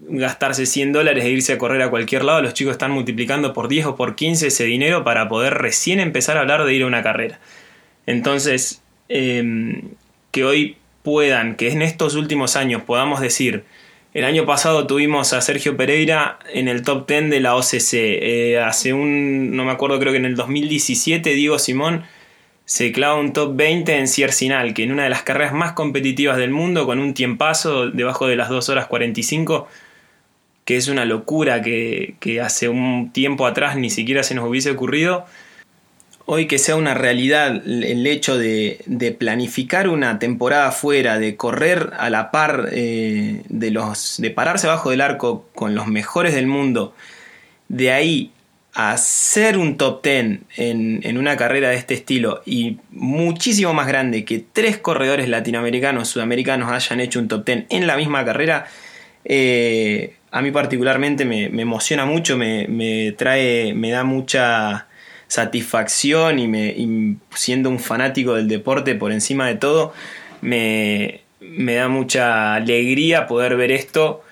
gastarse 0.00 0.66
100 0.66 0.92
dólares 0.92 1.24
e 1.24 1.30
irse 1.30 1.52
a 1.52 1.58
correr 1.58 1.82
a 1.82 1.90
cualquier 1.90 2.24
lado, 2.24 2.42
los 2.42 2.54
chicos 2.54 2.72
están 2.72 2.90
multiplicando 2.90 3.52
por 3.52 3.68
10 3.68 3.86
o 3.86 3.96
por 3.96 4.14
15 4.14 4.46
ese 4.46 4.64
dinero 4.64 5.04
para 5.04 5.28
poder 5.28 5.54
recién 5.54 6.00
empezar 6.00 6.36
a 6.36 6.40
hablar 6.40 6.64
de 6.64 6.74
ir 6.74 6.82
a 6.82 6.86
una 6.86 7.02
carrera. 7.02 7.38
Entonces, 8.06 8.82
em, 9.08 9.90
que 10.30 10.44
hoy 10.44 10.76
puedan, 11.02 11.56
que 11.56 11.70
en 11.70 11.82
estos 11.82 12.14
últimos 12.14 12.56
años 12.56 12.82
podamos 12.82 13.20
decir, 13.20 13.64
el 14.14 14.24
año 14.24 14.46
pasado 14.46 14.86
tuvimos 14.86 15.32
a 15.32 15.40
Sergio 15.40 15.76
Pereira 15.76 16.38
en 16.52 16.68
el 16.68 16.82
top 16.82 17.08
10 17.08 17.30
de 17.30 17.40
la 17.40 17.56
OCC. 17.56 17.94
Eh, 17.94 18.60
hace 18.64 18.92
un, 18.92 19.56
no 19.56 19.64
me 19.64 19.72
acuerdo, 19.72 19.98
creo 19.98 20.12
que 20.12 20.18
en 20.18 20.24
el 20.24 20.36
2017 20.36 21.34
Diego 21.34 21.58
Simón 21.58 22.04
se 22.64 22.92
clava 22.92 23.16
un 23.16 23.32
top 23.32 23.56
20 23.56 23.98
en 23.98 24.06
Ciercinal, 24.06 24.72
que 24.72 24.84
en 24.84 24.92
una 24.92 25.02
de 25.02 25.10
las 25.10 25.24
carreras 25.24 25.52
más 25.52 25.72
competitivas 25.72 26.36
del 26.36 26.50
mundo, 26.50 26.86
con 26.86 27.00
un 27.00 27.12
tiempazo 27.12 27.90
debajo 27.90 28.28
de 28.28 28.36
las 28.36 28.48
2 28.48 28.68
horas 28.68 28.86
45, 28.86 29.66
que 30.64 30.76
es 30.76 30.86
una 30.86 31.04
locura 31.04 31.60
que, 31.60 32.14
que 32.20 32.40
hace 32.40 32.68
un 32.68 33.10
tiempo 33.12 33.48
atrás 33.48 33.76
ni 33.76 33.90
siquiera 33.90 34.22
se 34.22 34.36
nos 34.36 34.48
hubiese 34.48 34.70
ocurrido 34.70 35.26
hoy 36.26 36.46
que 36.46 36.58
sea 36.58 36.76
una 36.76 36.94
realidad 36.94 37.62
el 37.66 38.06
hecho 38.06 38.38
de, 38.38 39.16
planificar 39.18 39.88
una 39.88 40.18
temporada 40.18 40.72
fuera, 40.72 41.18
de 41.18 41.36
correr 41.36 41.90
a 41.98 42.10
la 42.10 42.30
par 42.30 42.68
eh, 42.72 43.42
de 43.48 43.70
los. 43.70 44.16
de 44.18 44.30
pararse 44.30 44.66
abajo 44.66 44.90
del 44.90 45.00
arco 45.00 45.48
con 45.54 45.74
los 45.74 45.86
mejores 45.86 46.34
del 46.34 46.46
mundo, 46.46 46.94
de 47.68 47.92
ahí 47.92 48.30
a 48.76 48.92
hacer 48.92 49.56
un 49.56 49.76
top 49.76 50.02
10 50.02 50.40
en, 50.56 51.16
una 51.16 51.36
carrera 51.36 51.68
de 51.68 51.76
este 51.76 51.94
estilo 51.94 52.42
y 52.44 52.78
muchísimo 52.90 53.72
más 53.72 53.86
grande 53.86 54.24
que 54.24 54.44
tres 54.52 54.78
corredores 54.78 55.28
latinoamericanos, 55.28 56.08
sudamericanos 56.08 56.70
hayan 56.70 57.00
hecho 57.00 57.20
un 57.20 57.28
top 57.28 57.44
10 57.44 57.66
en 57.68 57.86
la 57.86 57.96
misma 57.96 58.24
carrera, 58.24 58.66
eh, 59.24 60.16
a 60.32 60.42
mí 60.42 60.50
particularmente 60.50 61.24
me, 61.24 61.44
emociona 61.44 62.04
mucho, 62.04 62.36
me, 62.36 62.66
me, 62.66 63.12
trae, 63.12 63.74
me 63.74 63.90
da 63.90 64.02
mucha 64.02 64.88
satisfacción 65.34 66.38
y, 66.38 66.46
me, 66.46 67.16
siendo 67.34 67.68
un 67.68 67.80
fanático 67.80 68.34
del 68.34 68.46
deporte 68.46 68.94
por 68.94 69.10
encima 69.10 69.48
de 69.48 69.56
todo, 69.56 69.92
me, 70.40 71.22
da 71.40 71.88
mucha 71.88 72.54
alegría 72.54 73.26
poder 73.26 73.56
ver 73.56 73.72
esto 73.72 74.22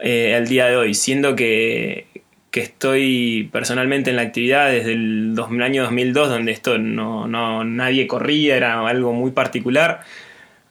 eh, 0.00 0.34
al 0.34 0.48
día 0.48 0.66
de 0.66 0.76
hoy, 0.76 0.94
siendo 0.94 1.36
que, 1.36 2.06
estoy 2.52 3.48
personalmente 3.52 4.10
en 4.10 4.16
la 4.16 4.22
actividad 4.22 4.70
desde 4.70 4.94
el 4.94 5.36
año 5.62 5.82
2002, 5.82 6.28
donde 6.30 6.52
esto 6.52 6.78
no, 6.78 7.28
no, 7.28 7.64
nadie 7.64 8.06
corría, 8.06 8.56
era 8.56 8.86
algo 8.88 9.12
muy 9.12 9.32
particular, 9.32 10.00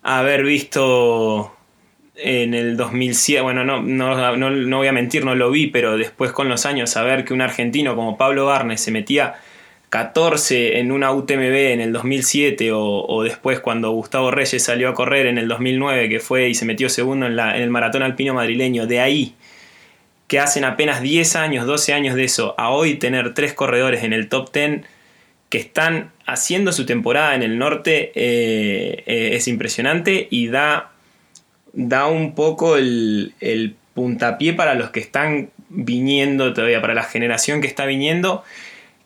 haber 0.01 0.43
visto 0.43 1.55
en 2.15 2.55
el 2.55 2.75
2007, 2.75 3.41
bueno, 3.41 3.63
no, 3.63 3.81
no, 3.81 4.35
no, 4.35 4.77
voy 4.77 4.87
a 4.87 4.91
mentir, 4.91 5.23
no 5.25 5.35
lo 5.35 5.51
vi, 5.51 5.67
pero 5.67 5.95
después 5.95 6.31
con 6.31 6.49
los 6.49 6.65
años, 6.65 6.89
saber 6.89 7.23
que 7.23 7.33
un 7.33 7.41
argentino 7.41 7.95
como 7.95 8.17
Pablo 8.17 8.47
Barnes 8.47 8.81
se 8.81 8.91
metía 8.91 9.35
14 9.89 10.79
en 10.79 10.91
una 10.91 11.11
UTMB 11.11 11.71
en 11.73 11.81
el 11.81 11.93
2007 11.93 12.69
o, 12.71 13.23
después 13.23 13.59
cuando 13.59 13.91
Gustavo 13.91 14.29
Reyes 14.29 14.63
salió 14.63 14.89
a 14.89 14.93
correr 14.93 15.25
en 15.25 15.37
el 15.37 15.47
2009 15.47 16.09
que 16.09 16.19
fue 16.19 16.49
y 16.49 16.53
se 16.53 16.65
metió 16.65 16.89
segundo 16.89 17.25
en, 17.25 17.35
la, 17.35 17.55
en 17.55 17.63
el 17.63 17.69
maratón 17.69 18.03
alpino 18.03 18.33
madrileño, 18.33 18.85
de 18.85 18.99
ahí 18.99 19.35
que 20.27 20.39
hacen 20.39 20.63
apenas 20.63 21.01
10 21.01 21.35
años, 21.35 21.65
12 21.65 21.93
años 21.93 22.15
de 22.15 22.23
eso, 22.23 22.53
a 22.59 22.69
hoy 22.69 22.95
tener 22.95 23.33
tres 23.33 23.53
corredores 23.53 24.03
en 24.03 24.13
el 24.13 24.29
top 24.29 24.53
10 24.53 24.81
que 25.49 25.57
están 25.57 26.11
haciendo 26.27 26.71
su 26.71 26.85
temporada 26.85 27.33
en 27.33 27.41
el 27.41 27.57
norte 27.57 28.11
eh, 28.13 29.03
eh, 29.07 29.29
es 29.33 29.47
impresionante 29.47 30.27
y 30.29 30.49
da, 30.49 30.91
da 31.73 32.05
un 32.05 32.35
poco 32.35 32.77
el, 32.77 33.33
el 33.39 33.75
puntapié 33.95 34.53
para 34.53 34.75
los 34.75 34.91
que 34.91 34.99
están 34.99 35.49
viniendo 35.69 36.53
todavía, 36.53 36.79
para 36.79 36.93
la 36.93 37.03
generación 37.03 37.59
que 37.59 37.67
está 37.67 37.87
viniendo 37.87 38.43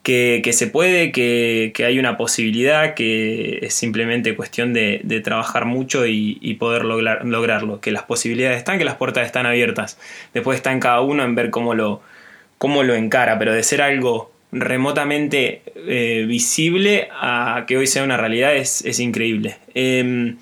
que, 0.03 0.51
se 0.51 0.67
puede, 0.67 1.13
que, 1.13 1.73
hay 1.85 1.97
una 1.97 2.17
posibilidad, 2.17 2.93
que 2.93 3.59
es 3.61 3.73
simplemente 3.73 4.35
cuestión 4.35 4.73
de, 4.73 5.21
trabajar 5.23 5.65
mucho 5.65 6.05
y, 6.05 6.53
poder 6.59 6.83
lograr, 6.83 7.25
lograrlo, 7.25 7.79
que 7.79 7.91
las 7.91 8.03
posibilidades 8.03 8.57
están, 8.57 8.77
que 8.77 8.85
las 8.85 8.95
puertas 8.95 9.25
están 9.25 9.45
abiertas. 9.45 9.97
Después 10.33 10.57
está 10.57 10.73
en 10.73 10.81
cada 10.81 10.99
uno 11.01 11.23
en 11.23 11.35
ver 11.35 11.49
cómo 11.49 11.73
lo, 11.73 12.01
cómo 12.57 12.83
lo 12.83 12.95
encara, 12.95 13.39
pero 13.39 13.53
de 13.53 13.63
ser 13.63 13.81
algo 13.81 14.31
remotamente 14.51 15.63
eh, 15.75 16.25
visible 16.27 17.07
a 17.13 17.63
que 17.65 17.77
hoy 17.77 17.87
sea 17.87 18.03
una 18.03 18.17
realidad 18.17 18.53
es, 18.55 18.99
increíble. 18.99 19.57
Em, 19.73 20.37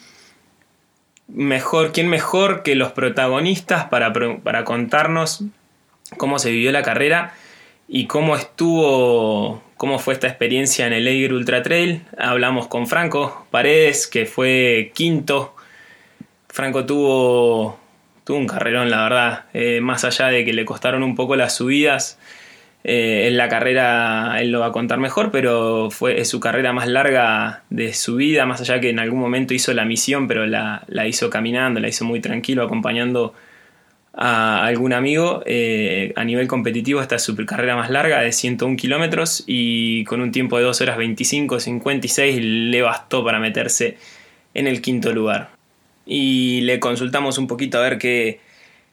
mejor, 1.28 1.92
¿quién 1.92 2.10
mejor 2.10 2.64
que 2.64 2.74
los 2.74 2.92
protagonistas 2.94 3.86
para, 3.86 4.12
para 4.12 4.64
contarnos 4.66 5.44
cómo 6.18 6.40
se 6.40 6.50
vivió 6.50 6.72
la 6.72 6.82
carrera? 6.82 7.34
Y 7.94 8.08
cómo 8.08 8.38
estuvo, 8.38 9.62
cómo 9.76 10.00
fue 10.00 10.14
esta 10.14 10.28
experiencia 10.28 10.88
en 10.88 10.94
el 10.94 11.10
Eiger 11.10 11.34
Ultra 11.34 11.62
Trail. 11.62 12.04
Hablamos 12.18 12.70
con 12.70 12.88
Franco 12.88 13.46
Paredes, 13.52 14.08
que 14.08 14.26
fue 14.26 14.94
quinto. 14.96 15.54
Franco 16.48 16.86
tuvo, 16.86 17.78
tuvo 18.24 18.38
un 18.38 18.48
carrerón, 18.48 18.90
la 18.90 19.04
verdad, 19.04 19.44
eh, 19.54 19.82
más 19.82 20.06
allá 20.06 20.28
de 20.28 20.46
que 20.46 20.54
le 20.54 20.64
costaron 20.64 21.04
un 21.04 21.18
poco 21.18 21.36
las 21.36 21.54
subidas. 21.54 22.18
Eh, 22.86 23.28
en 23.28 23.36
la 23.36 23.50
carrera 23.50 24.38
él 24.40 24.54
lo 24.54 24.62
va 24.62 24.68
a 24.68 24.72
contar 24.72 25.00
mejor, 25.00 25.30
pero 25.30 25.92
fue 25.92 26.24
su 26.24 26.40
carrera 26.40 26.72
más 26.72 26.88
larga 26.88 27.64
de 27.70 27.94
su 27.94 28.16
vida, 28.16 28.46
más 28.46 28.62
allá 28.62 28.80
que 28.80 28.90
en 28.90 29.00
algún 29.00 29.20
momento 29.20 29.54
hizo 29.54 29.74
la 29.74 29.84
misión, 29.84 30.30
pero 30.30 30.48
la, 30.48 30.84
la 30.88 31.08
hizo 31.08 31.30
caminando, 31.30 31.82
la 31.82 31.90
hizo 31.90 32.06
muy 32.06 32.22
tranquilo, 32.22 32.64
acompañando 32.64 33.34
a 34.14 34.66
algún 34.66 34.92
amigo 34.94 35.42
eh, 35.46 36.12
a 36.16 36.24
nivel 36.26 36.48
competitivo 36.48 37.02
esta 37.02 37.18
super 37.18 37.46
carrera 37.46 37.76
más 37.76 37.90
larga 37.90 38.20
de 38.20 38.32
101 38.32 38.76
kilómetros 38.76 39.44
y 39.48 40.04
con 40.04 40.22
un 40.22 40.32
tiempo 40.32 40.58
de 40.58 40.64
2 40.64 40.82
horas 40.82 40.98
25, 40.98 41.60
56 41.60 42.42
le 42.42 42.82
bastó 42.82 43.24
para 43.24 43.40
meterse 43.40 43.98
en 44.54 44.68
el 44.68 44.82
quinto 44.82 45.14
lugar. 45.14 45.52
Y 46.06 46.62
le 46.62 46.80
consultamos 46.80 47.38
un 47.38 47.48
poquito 47.48 47.78
a 47.78 47.82
ver 47.82 47.98
qué, 47.98 48.42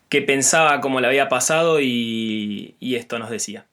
qué 0.09 0.23
pensaba, 0.23 0.81
cómo 0.81 1.01
le 1.01 1.09
había 1.09 1.29
pasado 1.29 1.81
y, 1.81 2.77
esto 2.81 3.19
nos 3.19 3.31
decía. 3.31 3.67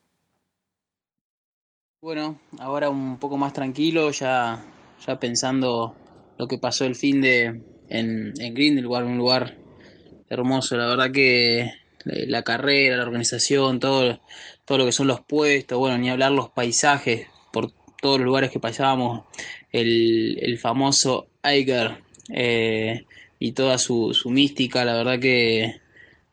Bueno, 2.01 2.39
ahora 2.59 2.89
un 2.89 3.17
poco 3.17 3.37
más 3.37 3.53
tranquilo, 3.53 4.11
ya, 4.11 4.63
ya 5.05 5.19
pensando 5.19 5.95
lo 6.37 6.47
que 6.47 6.57
pasó 6.57 6.85
el 6.85 6.95
fin 6.95 7.21
de 7.21 7.61
en, 7.89 8.33
en 8.39 8.53
Grindelwald, 8.53 9.07
un 9.07 9.17
lugar 9.17 9.64
hermoso, 10.29 10.77
la 10.77 10.87
verdad 10.87 11.11
que 11.11 11.71
la 12.05 12.43
carrera, 12.43 12.97
la 12.97 13.03
organización, 13.03 13.79
todo, 13.79 14.19
todo 14.65 14.77
lo 14.77 14.85
que 14.85 14.91
son 14.91 15.07
los 15.07 15.21
puestos, 15.21 15.77
bueno, 15.77 15.97
ni 15.97 16.09
hablar 16.09 16.31
los 16.31 16.49
paisajes 16.49 17.27
por 17.51 17.71
todos 18.01 18.19
los 18.19 18.25
lugares 18.25 18.51
que 18.51 18.59
pasábamos, 18.59 19.23
el, 19.71 20.57
famoso 20.59 21.27
Eiger 21.43 21.97
eh, 22.29 23.05
y 23.39 23.51
toda 23.53 23.77
su, 23.77 24.13
su, 24.13 24.29
mística, 24.29 24.85
la 24.85 24.95
verdad 24.95 25.19
que 25.19 25.81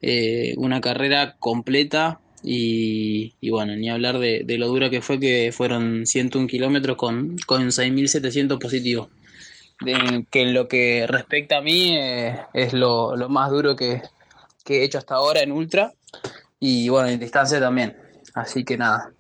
eh, 0.01 0.55
una 0.57 0.81
carrera 0.81 1.37
completa 1.39 2.21
y, 2.45 3.35
bueno, 3.51 3.77
ni 3.77 3.89
hablar 3.89 4.19
de, 4.19 4.45
lo 4.59 4.67
dura 4.67 4.91
que 4.91 5.01
fue, 5.01 5.21
que 5.21 5.53
fueron 5.53 6.07
101 6.07 6.49
kilómetros 6.49 6.97
con, 6.97 7.37
con 7.47 7.69
6.700 7.69 8.59
positivos 8.59 9.09
que 10.31 10.43
en 10.43 10.55
lo 10.55 10.69
que 10.69 11.07
respecta 11.09 11.59
a 11.59 11.61
mí 11.61 11.97
eh, 11.97 12.41
es 12.53 12.73
lo, 12.73 13.17
más 13.29 13.51
duro 13.51 13.77
que, 13.77 14.03
he 14.69 14.85
hecho 14.85 14.99
hasta 14.99 15.17
ahora 15.17 15.41
en 15.41 15.53
ultra 15.53 15.93
y 16.61 16.89
bueno, 16.89 17.09
en 17.09 17.21
distancia 17.21 17.61
también. 17.61 17.97
Así 18.35 18.65
que 18.65 18.79
nada, 18.79 19.13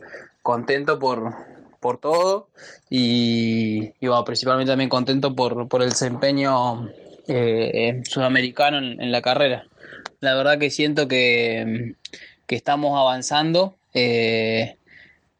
contento 0.42 0.98
por, 0.98 1.34
por 1.80 1.98
todo 1.98 2.48
y, 2.88 3.92
principalmente 4.24 4.72
también 4.72 4.88
contento 4.88 5.34
por, 5.34 5.68
por 5.68 5.82
el 5.82 5.90
desempeño 5.90 6.88
eh, 7.28 8.02
sudamericano 8.08 8.78
en, 8.78 9.12
la 9.12 9.22
carrera. 9.22 9.66
La 10.20 10.34
verdad 10.34 10.58
que 10.58 10.70
siento 10.70 11.08
que, 11.08 11.94
estamos 12.48 12.98
avanzando, 13.00 13.76
eh, 13.94 14.76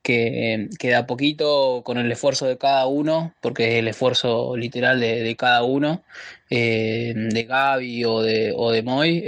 que, 0.03 0.69
que 0.79 0.95
a 0.95 1.07
poquito 1.07 1.83
con 1.85 1.99
el 1.99 2.11
esfuerzo 2.11 2.47
de 2.47 2.59
cada 2.59 2.87
uno, 2.87 3.35
porque 3.41 3.73
es 3.73 3.75
el 3.77 3.89
esfuerzo 3.89 4.57
literal 4.57 5.01
de, 5.01 5.37
cada 5.37 5.63
uno, 5.63 6.03
eh, 6.51 7.15
de 7.17 7.45
Gaby 7.45 8.05
o 8.05 8.23
de, 8.23 8.53
o 8.55 8.71
de 8.73 8.83
Moy, 8.83 9.25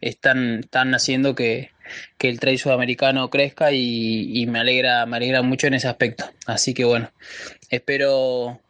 están, 0.00 0.60
están 0.60 0.94
haciendo 0.94 1.34
que, 1.34 1.70
que 2.18 2.28
el 2.28 2.40
trail 2.40 2.58
sudamericano 2.58 3.30
crezca 3.30 3.72
y, 3.72 4.46
me 4.46 4.58
alegra, 4.60 5.06
me 5.06 5.16
alegra 5.16 5.42
mucho 5.42 5.66
en 5.66 5.74
ese 5.74 5.88
aspecto. 5.88 6.24
Así 6.46 6.74
que 6.74 6.84
bueno, 6.84 7.10
espero, 7.70 8.60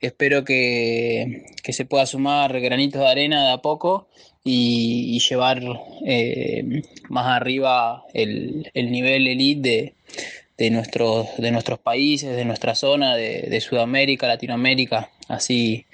espero 0.00 0.44
que, 0.44 1.44
se 1.62 1.84
pueda 1.84 2.06
sumar 2.06 2.60
granitos 2.60 3.00
de 3.00 3.08
arena 3.08 3.44
de 3.44 3.52
a 3.52 3.58
poco 3.58 4.08
y, 4.44 5.18
llevar 5.20 5.62
eh, 6.06 6.82
más 7.08 7.26
arriba 7.26 8.04
el, 8.14 8.70
nivel 8.74 9.26
elite 9.26 9.68
de, 9.68 9.94
nuestros, 10.70 11.36
de 11.38 11.50
nuestros 11.50 11.78
países, 11.78 12.36
de 12.36 12.44
nuestra 12.44 12.74
zona, 12.74 13.16
de, 13.16 13.42
de 13.42 13.60
Sudamérica, 13.60 14.26
Latinoamérica. 14.26 15.10
Así 15.28 15.86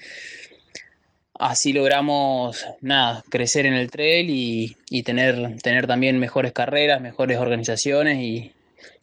así 1.39 1.73
logramos 1.73 2.67
nada, 2.81 3.23
crecer 3.31 3.67
en 3.67 3.75
el 3.75 3.91
trail 3.91 4.29
y, 4.29 5.03
tener, 5.03 5.59
tener 5.63 5.87
también 5.87 6.19
mejores 6.19 6.53
carreras, 6.53 7.01
mejores 7.01 7.39
organizaciones 7.39 8.19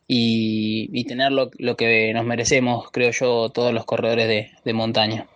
y, 0.07 1.03
tener 1.05 1.31
lo, 1.31 1.49
que 1.49 2.13
nos 2.13 2.25
merecemos, 2.25 2.91
creo 2.91 3.11
yo, 3.11 3.49
todos 3.49 3.73
los 3.73 3.85
corredores 3.85 4.51
de, 4.63 4.73
montaña. 4.73 5.27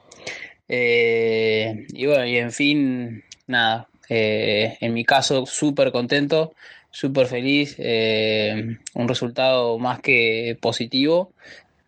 Eh, 0.68 1.88
y 1.94 2.06
bueno, 2.06 2.26
y 2.26 2.38
en 2.38 2.52
fin, 2.52 3.24
nada, 3.48 3.88
eh, 4.10 4.78
en 4.82 4.94
mi 4.94 5.06
caso 5.06 5.46
súper 5.46 5.92
contento, 5.92 6.54
súper 6.91 7.27
feliz, 7.27 7.75
eh, 7.79 8.77
un 8.93 9.08
resultado 9.08 9.77
más 9.77 10.00
que 10.00 10.58
positivo, 10.62 11.34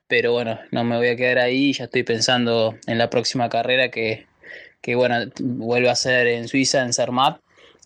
pero 0.07 0.33
bueno, 0.33 0.59
no 0.71 0.83
me 0.83 0.97
voy 0.97 1.07
a 1.07 1.15
quedar 1.15 1.39
ahí, 1.39 1.73
ya 1.73 1.85
estoy 1.85 2.03
pensando 2.03 2.75
en 2.87 2.97
la 2.97 3.09
próxima 3.09 3.49
carrera 3.49 3.89
que, 3.89 4.25
que 4.81 4.95
bueno, 4.95 5.15
vuelve 5.39 5.89
a 5.89 5.95
ser 5.95 6.27
en 6.27 6.47
Suiza, 6.47 6.83
en 6.83 6.93
Zermatt, 6.93 7.39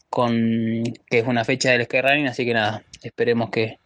con, 0.09 0.83
que 1.09 1.19
es 1.19 1.27
una 1.27 1.45
fecha 1.45 1.71
del 1.71 1.87
Running, 1.87 2.27
así 2.27 2.45
que 2.45 2.53
nada, 2.53 2.83
esperemos 3.03 3.49
que, 3.49 3.77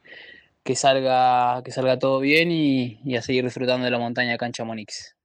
salga, 0.75 1.61
que 1.63 1.71
salga 1.71 1.97
todo 1.97 2.19
bien 2.19 2.51
y, 2.51 3.15
a 3.15 3.21
seguir 3.21 3.43
disfrutando 3.43 3.85
de 3.85 3.91
la 3.91 3.99
montaña 3.99 4.37
Cancha 4.37 4.63
Monix. 4.63 5.15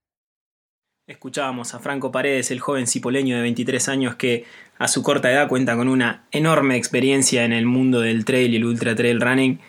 Escuchábamos 1.07 1.75
a 1.75 1.81
Franco 1.81 2.11
Paredes, 2.11 2.51
el 2.51 2.61
joven 2.61 2.87
cipoleño 2.87 3.37
de 3.37 3.43
23 3.43 3.91
años 3.91 4.15
que 4.15 4.47
a 4.79 4.89
su 4.89 5.03
corta 5.03 5.31
edad 5.31 5.49
cuenta 5.49 5.77
con 5.77 5.89
una 5.89 6.25
enorme 6.31 6.77
experiencia 6.77 7.45
en 7.45 7.53
el 7.53 7.67
mundo 7.67 8.01
del 8.01 8.25
trail 8.25 8.55
y 8.55 8.57
el 8.57 8.65
ultra 8.65 8.95
trail 8.95 9.21
running 9.21 9.61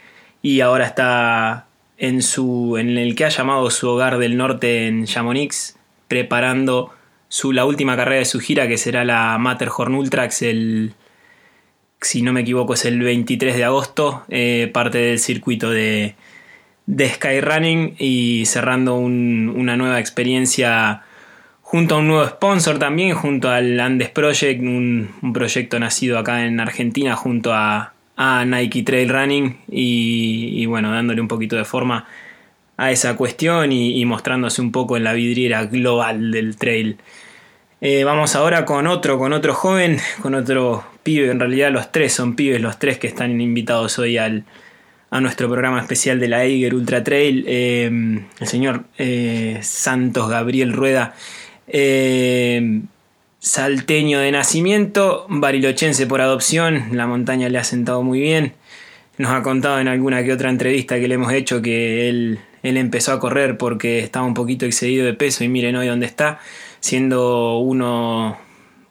y 0.42 0.62
ahora 0.62 0.86
está 0.86 1.68
en 1.98 2.22
su 2.22 2.78
en 2.78 2.98
el 2.98 3.16
que 3.16 3.26
ha 3.26 3.30
llamado 3.30 3.70
su 3.70 3.90
hogar 3.90 4.18
del 4.18 4.38
norte 4.38 4.88
en 4.88 5.08
Chamonix 5.08 5.76
preparando 6.08 6.92
su, 7.28 7.52
la 7.52 7.66
última 7.66 7.98
carrera 7.98 8.20
de 8.20 8.26
su 8.26 8.40
gira, 8.40 8.70
que 8.70 8.78
será 8.78 9.04
la 9.04 9.38
Matterhorn 9.38 9.94
Ultrax, 9.94 10.42
el, 10.44 10.94
si 12.00 12.22
no 12.22 12.32
me 12.32 12.42
equivoco, 12.42 12.76
es 12.76 12.86
el 12.86 13.02
23 13.02 13.58
de 13.58 13.64
agosto, 13.66 14.24
eh, 14.30 14.72
parte 14.74 15.00
del 15.00 15.20
circuito 15.20 15.70
de, 15.70 16.16
de 16.86 17.10
Skyrunning 17.10 17.96
y 18.00 18.46
cerrando 18.46 18.96
una 18.96 19.76
nueva 19.76 20.00
experiencia 20.00 21.04
junto 21.76 21.96
a 21.96 21.98
un 21.98 22.08
nuevo 22.08 22.26
sponsor 22.26 22.80
también, 22.80 23.14
junto 23.16 23.50
al 23.50 23.78
Andes 23.82 24.08
Project, 24.08 24.62
un, 24.62 25.10
proyecto 25.34 25.78
nacido 25.78 26.18
acá 26.18 26.46
en 26.46 26.62
Argentina 26.62 27.18
junto 27.18 27.54
a, 27.54 27.92
Nike 28.46 28.84
Trail 28.84 29.10
Running 29.10 29.58
y, 29.70 30.66
bueno, 30.68 30.90
dándole 30.90 31.20
un 31.20 31.28
poquito 31.28 31.58
de 31.58 31.66
forma 31.66 32.08
a 32.78 32.92
esa 32.92 33.18
cuestión 33.18 33.74
y, 33.74 34.06
mostrándose 34.06 34.62
un 34.62 34.72
poco 34.72 34.96
en 34.96 35.04
la 35.04 35.12
vidriera 35.12 35.66
global 35.66 36.32
del 36.32 36.56
trail. 36.56 36.96
Eh, 37.82 38.06
vamos 38.06 38.38
ahora 38.38 38.64
con 38.64 38.88
otro, 38.88 39.20
con 39.20 39.34
otro 39.34 39.54
joven, 39.54 39.98
con 40.22 40.34
otro 40.34 40.86
pibe, 41.04 41.30
en 41.30 41.42
realidad 41.42 41.74
los 41.74 41.92
tres 41.92 42.14
son 42.14 42.38
pibes, 42.38 42.62
los 42.62 42.80
tres 42.80 43.00
que 43.00 43.08
están 43.08 43.42
invitados 43.42 44.00
hoy 44.00 44.18
al, 44.18 44.46
a 45.10 45.20
nuestro 45.20 45.50
programa 45.50 45.82
especial 45.82 46.22
de 46.22 46.30
la 46.30 46.46
Eiger 46.46 46.74
Ultra 46.74 47.04
Trail, 47.04 47.44
eh, 47.50 48.24
el 48.40 48.48
señor 48.48 48.86
eh, 48.98 49.60
Santos 49.62 50.30
Gabriel 50.30 50.72
Rueda, 50.72 51.16
salteño 53.40 54.20
de 54.20 54.32
nacimiento, 54.32 55.26
barilochense 55.30 56.08
por 56.08 56.22
adopción, 56.22 56.90
la 56.92 57.08
montaña 57.08 57.50
le 57.50 57.58
ha 57.58 57.64
sentado 57.64 58.04
muy 58.04 58.20
bien, 58.20 58.54
nos 59.18 59.32
ha 59.32 59.44
contado 59.44 59.80
en 59.80 59.88
alguna 59.88 60.24
que 60.24 60.34
otra 60.34 60.50
entrevista 60.50 61.00
que 61.00 61.08
le 61.08 61.16
hemos 61.16 61.32
hecho 61.32 61.62
que 61.62 62.10
él 62.10 62.40
empezó 62.64 63.14
a 63.14 63.20
correr 63.20 63.58
porque 63.58 64.00
estaba 64.00 64.26
un 64.26 64.34
poquito 64.34 64.66
excedido 64.66 65.06
de 65.06 65.14
peso 65.14 65.44
y 65.44 65.48
miren 65.48 65.76
hoy 65.76 65.88
dónde 65.88 66.06
está, 66.06 66.40
siendo 66.80 67.60
uno, 67.60 68.38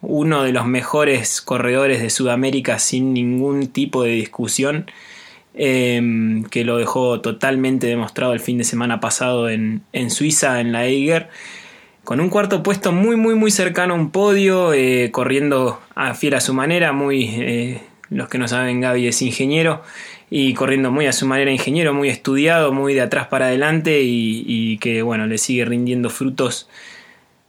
uno 0.00 0.42
de 0.42 0.52
los 0.52 0.66
mejores 0.66 1.40
corredores 1.40 2.00
de 2.00 2.10
Sudamérica 2.10 2.78
sin 2.78 3.12
ningún 3.14 3.68
tipo 3.68 4.02
de 4.02 4.10
discusión, 4.10 4.90
em, 5.54 6.44
que 6.44 6.64
lo 6.64 6.78
dejó 6.78 7.20
totalmente 7.20 7.86
demostrado 7.86 8.32
el 8.32 8.40
fin 8.40 8.58
de 8.58 8.64
semana 8.64 9.00
pasado 9.00 9.48
en, 9.48 9.82
Suiza, 10.08 10.60
en 10.60 10.72
la 10.72 10.86
Eiger 10.86 11.28
con 12.04 12.20
un 12.20 12.28
cuarto 12.28 12.62
puesto 12.62 12.92
muy 12.92 13.16
muy 13.16 13.34
muy 13.34 13.50
cercano 13.50 13.94
a 13.94 13.96
un 13.96 14.10
podio, 14.10 14.72
eh, 14.72 15.10
corriendo 15.10 15.80
a 15.94 16.14
fiel 16.14 16.34
a 16.34 16.40
su 16.40 16.54
manera, 16.54 16.92
muy 16.92 17.24
eh, 17.24 17.82
los 18.10 18.28
que 18.28 18.38
no 18.38 18.46
saben 18.46 18.80
Gaby 18.80 19.08
es 19.08 19.22
ingeniero 19.22 19.82
y 20.30 20.54
corriendo 20.54 20.90
muy 20.90 21.06
a 21.06 21.12
su 21.12 21.26
manera 21.26 21.50
ingeniero, 21.50 21.94
muy 21.94 22.08
estudiado, 22.08 22.72
muy 22.72 22.94
de 22.94 23.02
atrás 23.02 23.28
para 23.28 23.46
adelante 23.46 24.00
y, 24.02 24.78
que 24.78 25.02
bueno, 25.02 25.26
le 25.26 25.38
sigue 25.38 25.64
rindiendo 25.64 26.10
frutos. 26.10 26.68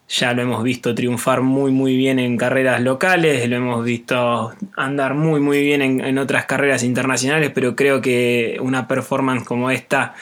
Ya 0.07 0.33
lo 0.33 0.43
hemos 0.43 0.61
visto 0.63 0.93
triunfar 0.93 1.41
muy 1.41 1.71
muy 1.71 1.97
bien 1.97 2.19
en 2.19 2.37
carreras 2.37 2.79
locales, 2.81 3.49
lo 3.49 3.55
hemos 3.55 3.83
visto 3.83 4.53
andar 4.77 5.15
muy 5.15 5.39
muy 5.39 5.61
bien 5.61 5.81
en, 5.81 6.17
otras 6.19 6.45
carreras 6.45 6.83
internacionales, 6.83 7.51
pero 7.55 7.75
creo 7.75 8.01
que 8.01 8.57
una 8.61 8.87
performance 8.87 9.43
como 9.43 9.71
esta 9.71 10.13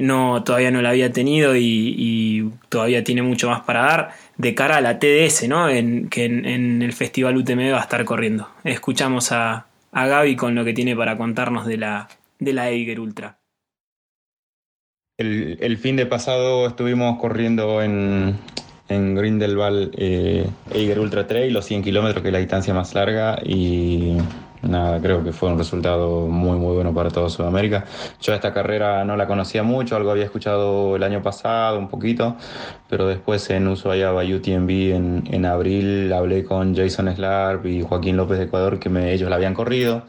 no, 0.00 0.42
todavía 0.44 0.70
no 0.70 0.82
la 0.82 0.90
había 0.90 1.12
tenido 1.12 1.54
y, 1.56 2.50
todavía 2.68 3.04
tiene 3.04 3.22
mucho 3.22 3.50
más 3.50 3.62
para 3.62 3.82
dar 3.82 4.10
de 4.36 4.54
cara 4.54 4.76
a 4.76 4.80
la 4.80 4.98
TDS, 4.98 5.48
¿no? 5.48 5.68
En, 5.68 6.08
que 6.08 6.24
en 6.24 6.82
el 6.82 6.92
Festival 6.92 7.36
UTM 7.36 7.72
va 7.72 7.78
a 7.78 7.82
estar 7.82 8.04
corriendo. 8.04 8.48
Escuchamos 8.64 9.32
a, 9.32 9.66
a 9.92 10.06
Gaby 10.06 10.36
con 10.36 10.54
lo 10.54 10.64
que 10.64 10.72
tiene 10.72 10.96
para 10.96 11.16
contarnos 11.16 11.66
de 11.66 11.76
la, 11.76 12.08
de 12.38 12.52
la 12.52 12.70
Eiger 12.70 13.00
Ultra. 13.00 13.38
El, 15.18 15.76
fin 15.76 15.96
de 15.96 16.06
pasado 16.06 16.66
estuvimos 16.66 17.18
corriendo 17.18 17.82
en, 17.82 18.38
en 18.88 19.14
Grindelwald 19.14 19.90
eh, 19.98 20.48
Eiger 20.72 20.98
Ultra 20.98 21.26
Trail, 21.26 21.52
los 21.52 21.66
100 21.66 21.82
kilómetros, 21.82 22.22
que 22.22 22.28
es 22.28 22.32
la 22.32 22.38
distancia 22.38 22.72
más 22.72 22.94
larga, 22.94 23.38
y 23.44 24.16
nada, 24.62 25.00
creo 25.00 25.24
que 25.24 25.32
fue 25.32 25.48
un 25.50 25.58
resultado 25.58 26.26
muy 26.26 26.58
muy 26.58 26.74
bueno 26.74 26.92
para 26.94 27.10
toda 27.10 27.28
Sudamérica. 27.28 27.84
Yo 28.20 28.34
esta 28.34 28.52
carrera 28.52 29.04
no 29.04 29.16
la 29.16 29.26
conocía 29.26 29.62
mucho, 29.62 29.96
algo 29.96 30.10
había 30.10 30.24
escuchado 30.24 30.96
el 30.96 31.02
año 31.02 31.22
pasado 31.22 31.78
un 31.78 31.88
poquito, 31.88 32.36
pero 32.88 33.06
después 33.06 33.48
en 33.50 33.68
Ushuaia 33.68 34.12
UTMB 34.12 34.70
en, 34.70 35.24
en 35.30 35.46
abril 35.46 36.12
hablé 36.12 36.44
con 36.44 36.74
Jason 36.74 37.14
Slarp 37.14 37.66
y 37.66 37.82
Joaquín 37.82 38.16
López 38.16 38.38
de 38.38 38.44
Ecuador 38.44 38.78
que 38.78 38.88
me, 38.88 39.12
ellos 39.12 39.30
la 39.30 39.36
habían 39.36 39.54
corrido 39.54 40.02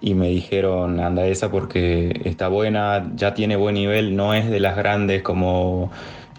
y 0.00 0.14
me 0.14 0.28
dijeron 0.28 1.00
anda 1.00 1.26
esa 1.26 1.50
porque 1.50 2.22
está 2.24 2.48
buena, 2.48 3.10
ya 3.14 3.34
tiene 3.34 3.56
buen 3.56 3.74
nivel, 3.74 4.16
no 4.16 4.34
es 4.34 4.48
de 4.48 4.60
las 4.60 4.76
grandes 4.76 5.22
como 5.22 5.90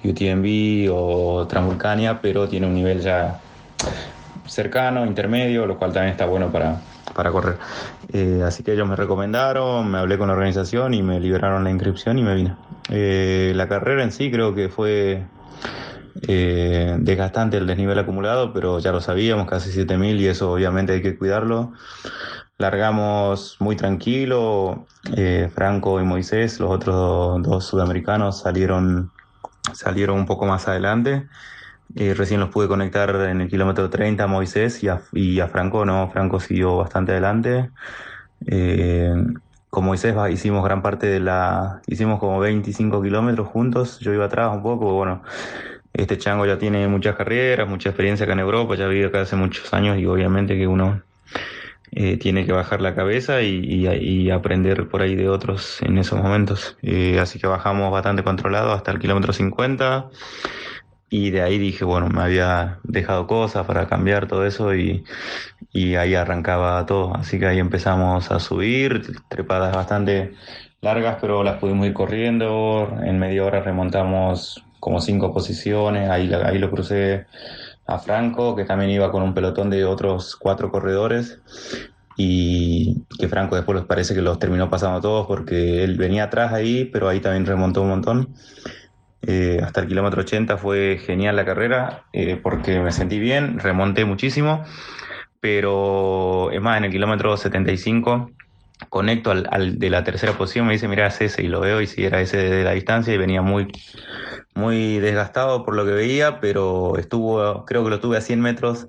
UTMB 0.03 0.89
o 0.91 1.45
Transvulcania, 1.47 2.21
pero 2.21 2.47
tiene 2.47 2.67
un 2.67 2.73
nivel 2.73 3.01
ya 3.01 3.39
cercano, 4.45 5.05
intermedio, 5.05 5.65
lo 5.65 5.77
cual 5.77 5.93
también 5.93 6.11
está 6.11 6.25
bueno 6.25 6.51
para, 6.51 6.81
para 7.15 7.31
correr. 7.31 7.57
Eh, 8.13 8.41
así 8.45 8.63
que 8.63 8.73
ellos 8.73 8.87
me 8.87 8.95
recomendaron, 8.95 9.89
me 9.89 9.97
hablé 9.97 10.17
con 10.17 10.27
la 10.27 10.33
organización 10.33 10.93
y 10.93 11.03
me 11.03 11.19
liberaron 11.19 11.63
la 11.63 11.71
inscripción 11.71 12.17
y 12.17 12.23
me 12.23 12.35
vine. 12.35 12.55
Eh, 12.89 13.53
la 13.55 13.67
carrera 13.67 14.03
en 14.03 14.11
sí 14.11 14.31
creo 14.31 14.55
que 14.55 14.69
fue 14.69 15.23
eh, 16.27 16.95
desgastante 16.99 17.57
el 17.57 17.67
desnivel 17.67 17.99
acumulado, 17.99 18.53
pero 18.53 18.79
ya 18.79 18.91
lo 18.91 19.01
sabíamos, 19.01 19.47
casi 19.47 19.71
7000 19.71 20.19
y 20.19 20.27
eso 20.27 20.51
obviamente 20.51 20.93
hay 20.93 21.01
que 21.01 21.17
cuidarlo. 21.17 21.73
Largamos 22.57 23.55
muy 23.59 23.77
tranquilo, 23.77 24.85
Franco 25.53 26.01
y 26.01 26.03
Moisés, 26.03 26.59
los 26.59 26.69
otros 26.71 27.41
dos 27.41 27.63
sudamericanos 27.65 28.41
salieron, 28.41 29.11
salieron 29.71 30.17
un 30.17 30.25
poco 30.25 30.45
más 30.45 30.67
adelante. 30.67 31.29
Eh, 31.95 32.13
recién 32.13 32.39
los 32.39 32.49
pude 32.49 32.67
conectar 32.67 33.09
en 33.29 33.41
el 33.41 33.49
kilómetro 33.49 33.89
30 33.89 34.23
a 34.23 34.27
Moisés 34.27 34.83
y 34.83 35.39
a, 35.39 35.47
Franco, 35.47 35.85
no, 35.85 36.09
Franco 36.11 36.39
siguió 36.39 36.77
bastante 36.77 37.13
adelante. 37.13 37.71
Eh, 38.45 39.13
con 39.69 39.85
Moisés 39.85 40.15
hicimos 40.31 40.63
gran 40.63 40.81
parte 40.81 41.07
de 41.07 41.19
la, 41.19 41.81
hicimos 41.87 42.19
como 42.19 42.39
25 42.39 43.01
kilómetros 43.01 43.47
juntos, 43.47 43.99
yo 43.99 44.13
iba 44.13 44.25
atrás 44.25 44.55
un 44.55 44.63
poco, 44.63 44.93
bueno, 44.93 45.23
este 45.93 46.17
chango 46.17 46.45
ya 46.45 46.57
tiene 46.57 46.87
muchas 46.87 47.15
carreras, 47.15 47.67
mucha 47.67 47.89
experiencia 47.89 48.23
acá 48.23 48.33
en 48.33 48.39
Europa, 48.39 48.75
ya 48.75 48.87
vive 48.87 49.07
acá 49.07 49.21
hace 49.21 49.35
muchos 49.35 49.73
años 49.73 49.97
y 49.97 50.05
obviamente 50.05 50.57
que 50.57 50.67
uno 50.67 51.01
eh, 51.91 52.17
tiene 52.17 52.45
que 52.45 52.51
bajar 52.51 52.81
la 52.81 52.95
cabeza 52.95 53.41
y, 53.41 54.29
aprender 54.29 54.87
por 54.87 55.01
ahí 55.01 55.15
de 55.15 55.27
otros 55.27 55.81
en 55.81 55.97
esos 55.97 56.21
momentos. 56.21 56.77
Eh, 56.83 57.19
así 57.19 57.39
que 57.39 57.47
bajamos 57.47 57.91
bastante 57.91 58.23
controlado 58.23 58.73
hasta 58.73 58.91
el 58.91 58.99
kilómetro 58.99 59.33
50 59.33 60.09
y 61.09 61.31
de 61.31 61.41
ahí 61.41 61.57
dije, 61.57 61.85
bueno, 61.85 62.07
me 62.09 62.21
había 62.21 62.79
dejado 62.83 63.27
cosas 63.27 63.65
para 63.65 63.87
cambiar 63.87 64.27
todo 64.27 64.45
eso 64.45 64.75
y, 64.75 65.03
y 65.71 65.95
ahí 65.95 66.15
arrancaba 66.15 66.85
todo. 66.85 67.15
Así 67.15 67.39
que 67.39 67.47
ahí 67.47 67.59
empezamos 67.59 68.31
a 68.31 68.39
subir, 68.39 69.03
trepadas 69.29 69.75
bastante 69.75 70.33
largas, 70.81 71.17
pero 71.21 71.43
las 71.43 71.57
pudimos 71.59 71.87
ir 71.87 71.93
corriendo. 71.93 72.89
En 73.03 73.19
media 73.19 73.43
hora 73.45 73.61
remontamos 73.61 74.63
como 74.79 75.01
cinco 75.01 75.33
posiciones, 75.33 76.09
ahí, 76.09 76.31
ahí 76.33 76.57
lo 76.59 76.71
crucé 76.71 77.25
a 77.85 77.99
Franco, 77.99 78.55
que 78.55 78.65
también 78.65 78.91
iba 78.91 79.11
con 79.11 79.23
un 79.23 79.33
pelotón 79.33 79.69
de 79.69 79.85
otros 79.85 80.35
cuatro 80.35 80.71
corredores 80.71 81.39
y 82.17 83.05
que 83.17 83.29
Franco 83.29 83.55
después 83.55 83.77
les 83.77 83.87
parece 83.87 84.13
que 84.13 84.21
los 84.21 84.39
terminó 84.39 84.69
pasando 84.69 84.99
todos 85.01 85.25
porque 85.25 85.83
él 85.83 85.97
venía 85.97 86.25
atrás 86.25 86.51
ahí, 86.53 86.85
pero 86.85 87.07
ahí 87.07 87.21
también 87.21 87.45
remontó 87.45 87.81
un 87.81 87.89
montón. 87.89 88.35
Eh, 89.21 89.59
hasta 89.63 89.81
el 89.81 89.87
kilómetro 89.87 90.21
80 90.21 90.57
fue 90.57 90.99
genial 91.05 91.35
la 91.35 91.43
carrera 91.43 92.05
eh, 92.13 92.39
porque 92.41 92.79
me 92.79 92.91
sentí 92.91 93.19
bien, 93.19 93.59
remonté 93.59 94.05
muchísimo, 94.05 94.63
pero 95.41 96.51
es 96.51 96.61
más, 96.61 96.77
en 96.77 96.85
el 96.85 96.91
kilómetro 96.91 97.35
75 97.35 98.31
conecto 98.87 99.31
al, 99.31 99.77
de 99.77 99.89
la 99.89 100.03
tercera 100.05 100.33
posición, 100.33 100.67
me 100.67 100.73
dice, 100.73 100.87
mira, 100.87 101.07
es 101.07 101.19
ese, 101.19 101.43
y 101.43 101.47
lo 101.47 101.59
veo, 101.59 101.81
y 101.81 101.87
si 101.87 102.05
era 102.05 102.21
ese 102.21 102.37
de 102.37 102.63
la 102.63 102.71
distancia, 102.71 103.13
y 103.13 103.17
venía 103.17 103.41
muy, 103.41 103.67
muy 104.55 104.99
desgastado 104.99 105.65
por 105.65 105.75
lo 105.75 105.85
que 105.85 105.91
veía, 105.91 106.39
pero 106.39 106.97
estuvo, 106.97 107.65
creo 107.65 107.83
que 107.83 107.89
lo 107.89 107.99
tuve 107.99 108.17
a 108.17 108.21
100 108.21 108.39
metros, 108.39 108.87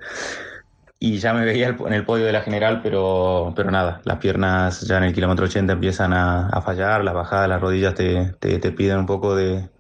y 1.01 1.19
ya 1.19 1.33
me 1.35 1.45
veía 1.45 1.77
en 1.87 1.93
el 1.93 2.05
podio 2.05 2.27
de 2.27 2.33
la 2.33 2.43
general, 2.43 2.83
pero, 2.83 3.53
pero 3.57 3.71
nada, 3.71 4.01
las 4.05 4.19
piernas 4.19 4.83
ya 4.83 4.99
en 4.99 5.05
el 5.05 5.14
kilómetro 5.14 5.47
80 5.47 5.73
empiezan 5.73 6.12
a, 6.12 6.61
fallar, 6.62 7.03
las 7.03 7.14
bajadas, 7.14 7.49
las 7.49 7.61
rodillas 7.61 7.95
te, 7.95 8.33
te 8.38 8.73
piden 8.73 8.99
un 8.99 9.07
poco 9.07 9.35
de, 9.35 9.71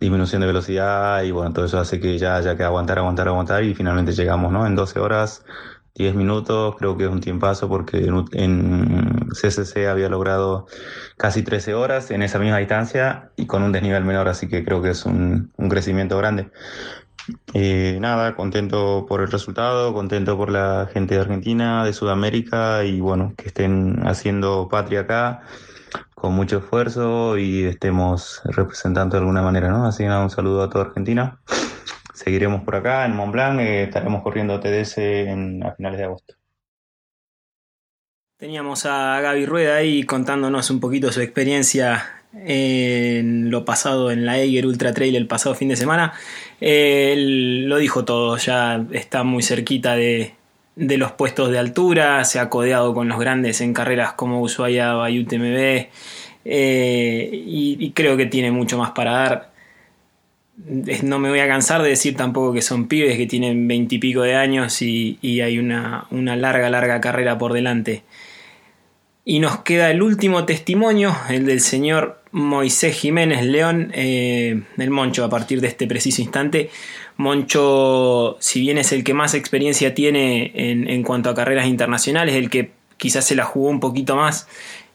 disminución 0.00 0.40
de 0.40 0.46
velocidad 0.46 1.22
y 1.22 1.30
bueno, 1.30 1.52
todo 1.52 1.66
eso 1.66 1.78
hace 1.78 2.00
que 2.00 2.18
ya 2.18 2.36
haya 2.36 2.56
que 2.56 2.64
aguantar, 2.64 2.98
aguantar, 2.98 3.28
aguantar 3.28 3.64
y 3.64 3.74
finalmente 3.74 4.12
llegamos, 4.12 4.52
¿no? 4.52 4.66
En 4.66 4.74
12 4.74 5.00
horas, 5.00 5.44
10 5.94 6.14
minutos, 6.14 6.76
creo 6.78 6.96
que 6.96 7.04
es 7.04 7.10
un 7.10 7.20
tiempazo 7.20 7.68
porque 7.68 7.98
en 8.32 9.28
CCC 9.32 9.88
había 9.88 10.08
logrado 10.08 10.66
casi 11.16 11.42
13 11.42 11.74
horas 11.74 12.10
en 12.10 12.22
esa 12.22 12.38
misma 12.38 12.58
distancia 12.58 13.30
y 13.36 13.46
con 13.46 13.62
un 13.62 13.72
desnivel 13.72 14.04
menor, 14.04 14.28
así 14.28 14.48
que 14.48 14.64
creo 14.64 14.80
que 14.82 14.90
es 14.90 15.04
un, 15.04 15.52
un 15.56 15.68
crecimiento 15.68 16.16
grande. 16.18 16.50
Eh, 17.52 17.98
nada, 18.00 18.34
contento 18.34 19.04
por 19.06 19.20
el 19.20 19.30
resultado, 19.30 19.92
contento 19.92 20.36
por 20.36 20.50
la 20.50 20.88
gente 20.92 21.14
de 21.14 21.20
Argentina, 21.20 21.84
de 21.84 21.92
Sudamérica 21.92 22.84
y 22.84 23.00
bueno, 23.00 23.34
que 23.36 23.48
estén 23.48 24.06
haciendo 24.06 24.68
patria 24.70 25.00
acá 25.00 25.42
con 26.18 26.34
mucho 26.34 26.58
esfuerzo 26.58 27.38
y 27.38 27.64
estemos 27.64 28.42
representando 28.44 29.16
de 29.16 29.20
alguna 29.20 29.40
manera, 29.40 29.68
¿no? 29.68 29.86
Así 29.86 30.04
que 30.04 30.10
un 30.10 30.30
saludo 30.30 30.62
a 30.62 30.70
toda 30.70 30.86
Argentina. 30.86 31.40
Seguiremos 32.12 32.62
por 32.62 32.74
acá 32.74 33.06
en 33.06 33.14
Mont 33.14 33.32
Blanc, 33.32 33.60
eh, 33.60 33.84
estaremos 33.84 34.22
corriendo 34.22 34.58
TDS 34.58 34.98
en, 34.98 35.62
a 35.64 35.72
finales 35.74 35.98
de 35.98 36.04
agosto. 36.04 36.34
Teníamos 38.36 38.86
a 38.86 39.20
Gaby 39.20 39.46
Rueda 39.46 39.76
ahí 39.76 40.02
contándonos 40.04 40.70
un 40.70 40.80
poquito 40.80 41.12
su 41.12 41.20
experiencia 41.20 42.04
en 42.34 43.50
lo 43.50 43.64
pasado 43.64 44.10
en 44.10 44.26
la 44.26 44.38
Eiger 44.38 44.66
Ultra 44.66 44.92
Trail 44.92 45.16
el 45.16 45.26
pasado 45.26 45.54
fin 45.54 45.68
de 45.68 45.76
semana. 45.76 46.12
Él 46.60 47.66
lo 47.66 47.78
dijo 47.78 48.04
todo, 48.04 48.36
ya 48.36 48.84
está 48.92 49.22
muy 49.22 49.42
cerquita 49.42 49.94
de, 49.94 50.37
de 50.78 50.96
los 50.96 51.10
puestos 51.12 51.50
de 51.50 51.58
altura, 51.58 52.24
se 52.24 52.38
ha 52.38 52.48
codeado 52.48 52.94
con 52.94 53.08
los 53.08 53.18
grandes 53.18 53.60
en 53.60 53.74
carreras 53.74 54.12
como 54.12 54.40
Ushuaia, 54.40 54.92
Bayou 54.92 55.24
TMB 55.24 55.88
eh, 56.44 57.30
y, 57.32 57.90
creo 57.90 58.16
que 58.16 58.26
tiene 58.26 58.52
mucho 58.52 58.78
más 58.78 58.92
para 58.92 59.12
dar. 59.12 59.52
No 61.02 61.18
me 61.18 61.30
voy 61.30 61.40
a 61.40 61.48
cansar 61.48 61.82
de 61.82 61.90
decir 61.90 62.16
tampoco 62.16 62.52
que 62.52 62.62
son 62.62 62.86
pibes 62.86 63.16
que 63.16 63.26
tienen 63.26 63.66
veintipico 63.66 64.22
de 64.22 64.36
años 64.36 64.80
y, 64.80 65.18
hay 65.40 65.58
una, 65.58 66.06
larga, 66.10 66.70
larga 66.70 67.00
carrera 67.00 67.36
por 67.38 67.52
delante. 67.52 68.04
Y 69.24 69.40
nos 69.40 69.58
queda 69.58 69.90
el 69.90 70.00
último 70.00 70.46
testimonio, 70.46 71.14
el 71.28 71.44
del 71.44 71.60
señor 71.60 72.22
Moisés 72.30 72.96
Jiménez 72.96 73.44
León, 73.44 73.90
eh, 73.94 74.62
el 74.78 74.90
Moncho, 74.90 75.24
a 75.24 75.28
partir 75.28 75.60
de 75.60 75.68
este 75.68 75.86
preciso 75.86 76.22
instante. 76.22 76.70
Moncho, 77.18 78.36
si 78.38 78.60
bien 78.60 78.78
es 78.78 78.92
el 78.92 79.02
que 79.02 79.12
más 79.12 79.34
experiencia 79.34 79.92
tiene 79.92 80.52
en, 80.54 81.02
cuanto 81.02 81.28
a 81.28 81.34
carreras 81.34 81.66
internacionales, 81.66 82.36
el 82.36 82.48
que 82.48 82.70
quizás 82.96 83.26
se 83.26 83.34
la 83.34 83.44
jugó 83.44 83.70
un 83.70 83.80
poquito 83.80 84.14
más 84.14 84.46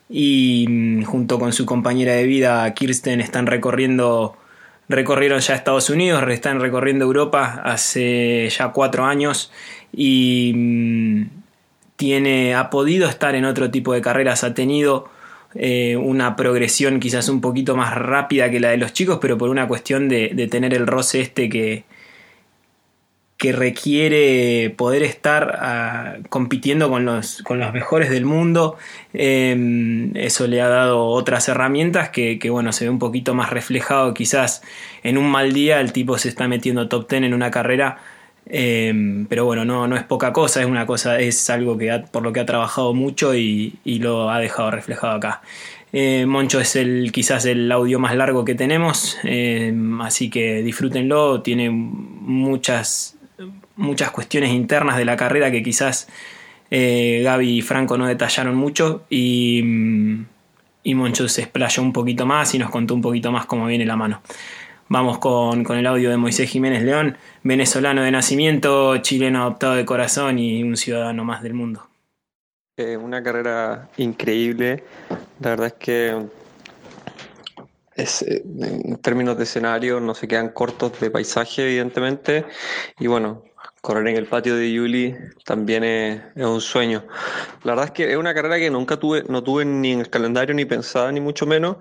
y 0.09 0.65
mm, 0.69 1.03
junto 1.03 1.37
con 1.37 1.51
su 1.51 1.65
compañera 1.65 2.13
de 2.13 2.23
vida 2.23 2.73
Kirsten 2.73 3.19
están 3.19 3.45
recorriendo, 3.45 4.37
recorrieron 4.87 5.41
ya 5.41 5.53
Estados 5.53 5.89
Unidos, 5.89 6.23
están 6.29 6.61
recorriendo 6.61 7.03
Europa 7.03 7.61
hace 7.65 8.47
ya 8.49 8.69
cuatro 8.69 9.03
años 9.03 9.51
y 9.91 10.53
mm, 10.55 11.23
tiene, 11.97 12.55
ha 12.55 12.69
podido 12.69 13.09
estar 13.09 13.35
en 13.35 13.43
otro 13.43 13.69
tipo 13.69 13.91
de 13.91 13.99
carreras, 13.99 14.45
ha 14.45 14.53
tenido 14.53 15.09
eh, 15.55 15.97
una 15.97 16.37
progresión 16.37 17.01
quizás 17.01 17.27
un 17.27 17.41
poquito 17.41 17.75
más 17.75 17.93
rápida 17.93 18.49
que 18.49 18.61
la 18.61 18.69
de 18.69 18.77
los 18.77 18.93
chicos, 18.93 19.19
pero 19.21 19.37
por 19.37 19.49
una 19.49 19.67
cuestión 19.67 20.07
de, 20.07 20.31
de 20.33 20.47
tener 20.47 20.73
el 20.73 20.87
roce 20.87 21.19
este 21.19 21.49
que, 21.49 21.83
que 23.43 23.51
requiere 23.51 24.73
poder 24.77 25.03
estar 25.03 25.59
ah, 25.59 26.15
compitiendo 26.29 26.89
con 26.89 27.03
los, 27.03 27.41
con 27.43 27.59
los, 27.59 27.73
mejores 27.73 28.09
del 28.09 28.23
mundo. 28.23 28.77
Em, 29.13 30.15
eso 30.15 30.47
le 30.47 30.61
ha 30.61 30.69
dado 30.69 31.07
otras 31.07 31.49
herramientas 31.49 32.07
que, 32.07 32.39
bueno, 32.49 32.71
se 32.71 32.85
ve 32.85 32.89
un 32.89 32.99
poquito 32.99 33.33
más 33.33 33.49
reflejado 33.49 34.13
quizás 34.13 34.61
en 35.03 35.17
un 35.17 35.29
mal 35.29 35.51
día 35.51 35.81
el 35.81 35.91
tipo 35.91 36.17
se 36.17 36.29
está 36.29 36.47
metiendo 36.47 36.87
top 36.87 37.09
10 37.09 37.23
en 37.23 37.33
una 37.33 37.51
carrera. 37.51 37.97
Em, 38.45 39.25
pero 39.25 39.43
bueno, 39.43 39.65
no, 39.65 39.89
no 39.89 39.97
es 39.97 40.03
poca 40.03 40.31
cosa, 40.31 40.61
es 40.61 40.65
una 40.65 40.85
cosa, 40.85 41.19
es 41.19 41.49
algo 41.49 41.77
que 41.77 42.01
por 42.11 42.23
lo 42.23 42.31
que 42.31 42.39
ha 42.39 42.45
trabajado 42.45 42.93
mucho 42.93 43.35
y, 43.35 43.77
lo 43.83 44.29
ha 44.29 44.39
dejado 44.39 44.71
reflejado 44.71 45.15
acá. 45.15 45.41
Eh, 45.91 46.25
Moncho 46.25 46.61
es 46.61 46.77
el 46.77 47.11
quizás 47.11 47.43
el 47.45 47.69
audio 47.73 47.99
más 47.99 48.15
largo 48.15 48.45
que 48.45 48.55
tenemos, 48.55 49.17
em, 49.23 50.01
así 50.01 50.29
que 50.29 50.63
disfrútenlo, 50.63 51.41
tiene 51.41 51.69
muchas 51.69 53.17
muchas 53.75 54.11
cuestiones 54.11 54.51
internas 54.51 54.97
de 54.97 55.05
la 55.05 55.15
carrera 55.15 55.51
que 55.51 55.63
quizás 55.63 56.07
eh, 56.69 57.21
Gaby 57.23 57.57
y 57.57 57.61
Franco 57.61 57.97
no 57.97 58.07
detallaron 58.07 58.55
mucho 58.55 59.05
y, 59.09 59.61
mm, 59.63 60.25
y 60.83 60.95
Moncho 60.95 61.27
se 61.27 61.41
explayó 61.41 61.81
un 61.81 61.93
poquito 61.93 62.25
más 62.25 62.53
y 62.53 62.59
nos 62.59 62.69
contó 62.69 62.93
un 62.93 63.01
poquito 63.01 63.31
más 63.31 63.45
cómo 63.45 63.65
viene 63.67 63.85
la 63.85 63.95
mano. 63.95 64.21
Vamos 64.89 65.17
con, 65.17 65.65
el 65.65 65.87
audio 65.87 66.09
de 66.09 66.17
Moisés 66.17 66.49
Jiménez 66.49 66.83
León, 66.83 67.17
venezolano 67.41 68.03
de 68.03 68.11
nacimiento, 68.11 68.97
chileno 68.97 69.41
adoptado 69.41 69.75
de 69.75 69.85
corazón 69.85 70.37
y 70.37 70.61
un 70.61 70.77
ciudadano 70.77 71.23
más 71.23 71.41
del 71.41 71.53
mundo. 71.53 71.87
Eh, 72.77 72.97
una 72.97 73.23
carrera 73.23 73.89
increíble, 73.97 74.83
la 75.39 75.49
verdad 75.51 75.67
es 75.67 75.73
que 75.73 76.07
eh, 77.95 78.43
en 78.59 78.97
términos 78.97 79.37
de 79.37 79.43
escenario 79.43 79.99
no 79.99 80.13
se 80.13 80.27
quedan 80.27 80.49
cortos 80.49 80.99
de 80.99 81.09
paisaje 81.11 81.63
evidentemente 81.63 82.45
y 82.99 83.07
bueno 83.07 83.43
correr 83.83 84.07
en 84.07 84.15
el 84.15 84.27
patio 84.27 84.55
de 84.55 84.71
Yuli 84.71 85.13
también 85.43 85.83
es, 85.83 86.21
un 86.37 86.61
sueño. 86.61 87.05
La 87.63 87.73
verdad 87.73 87.87
es 87.87 87.91
que 87.91 88.09
es 88.09 88.15
una 88.15 88.33
carrera 88.33 88.57
que 88.57 88.69
nunca 88.69 88.95
tuve, 88.95 89.23
no 89.27 89.43
tuve 89.43 89.65
ni 89.65 89.91
en 89.91 89.99
el 89.99 90.09
calendario 90.09 90.55
ni 90.55 90.63
pensada, 90.63 91.11
ni 91.11 91.19
mucho 91.19 91.45
menos, 91.45 91.75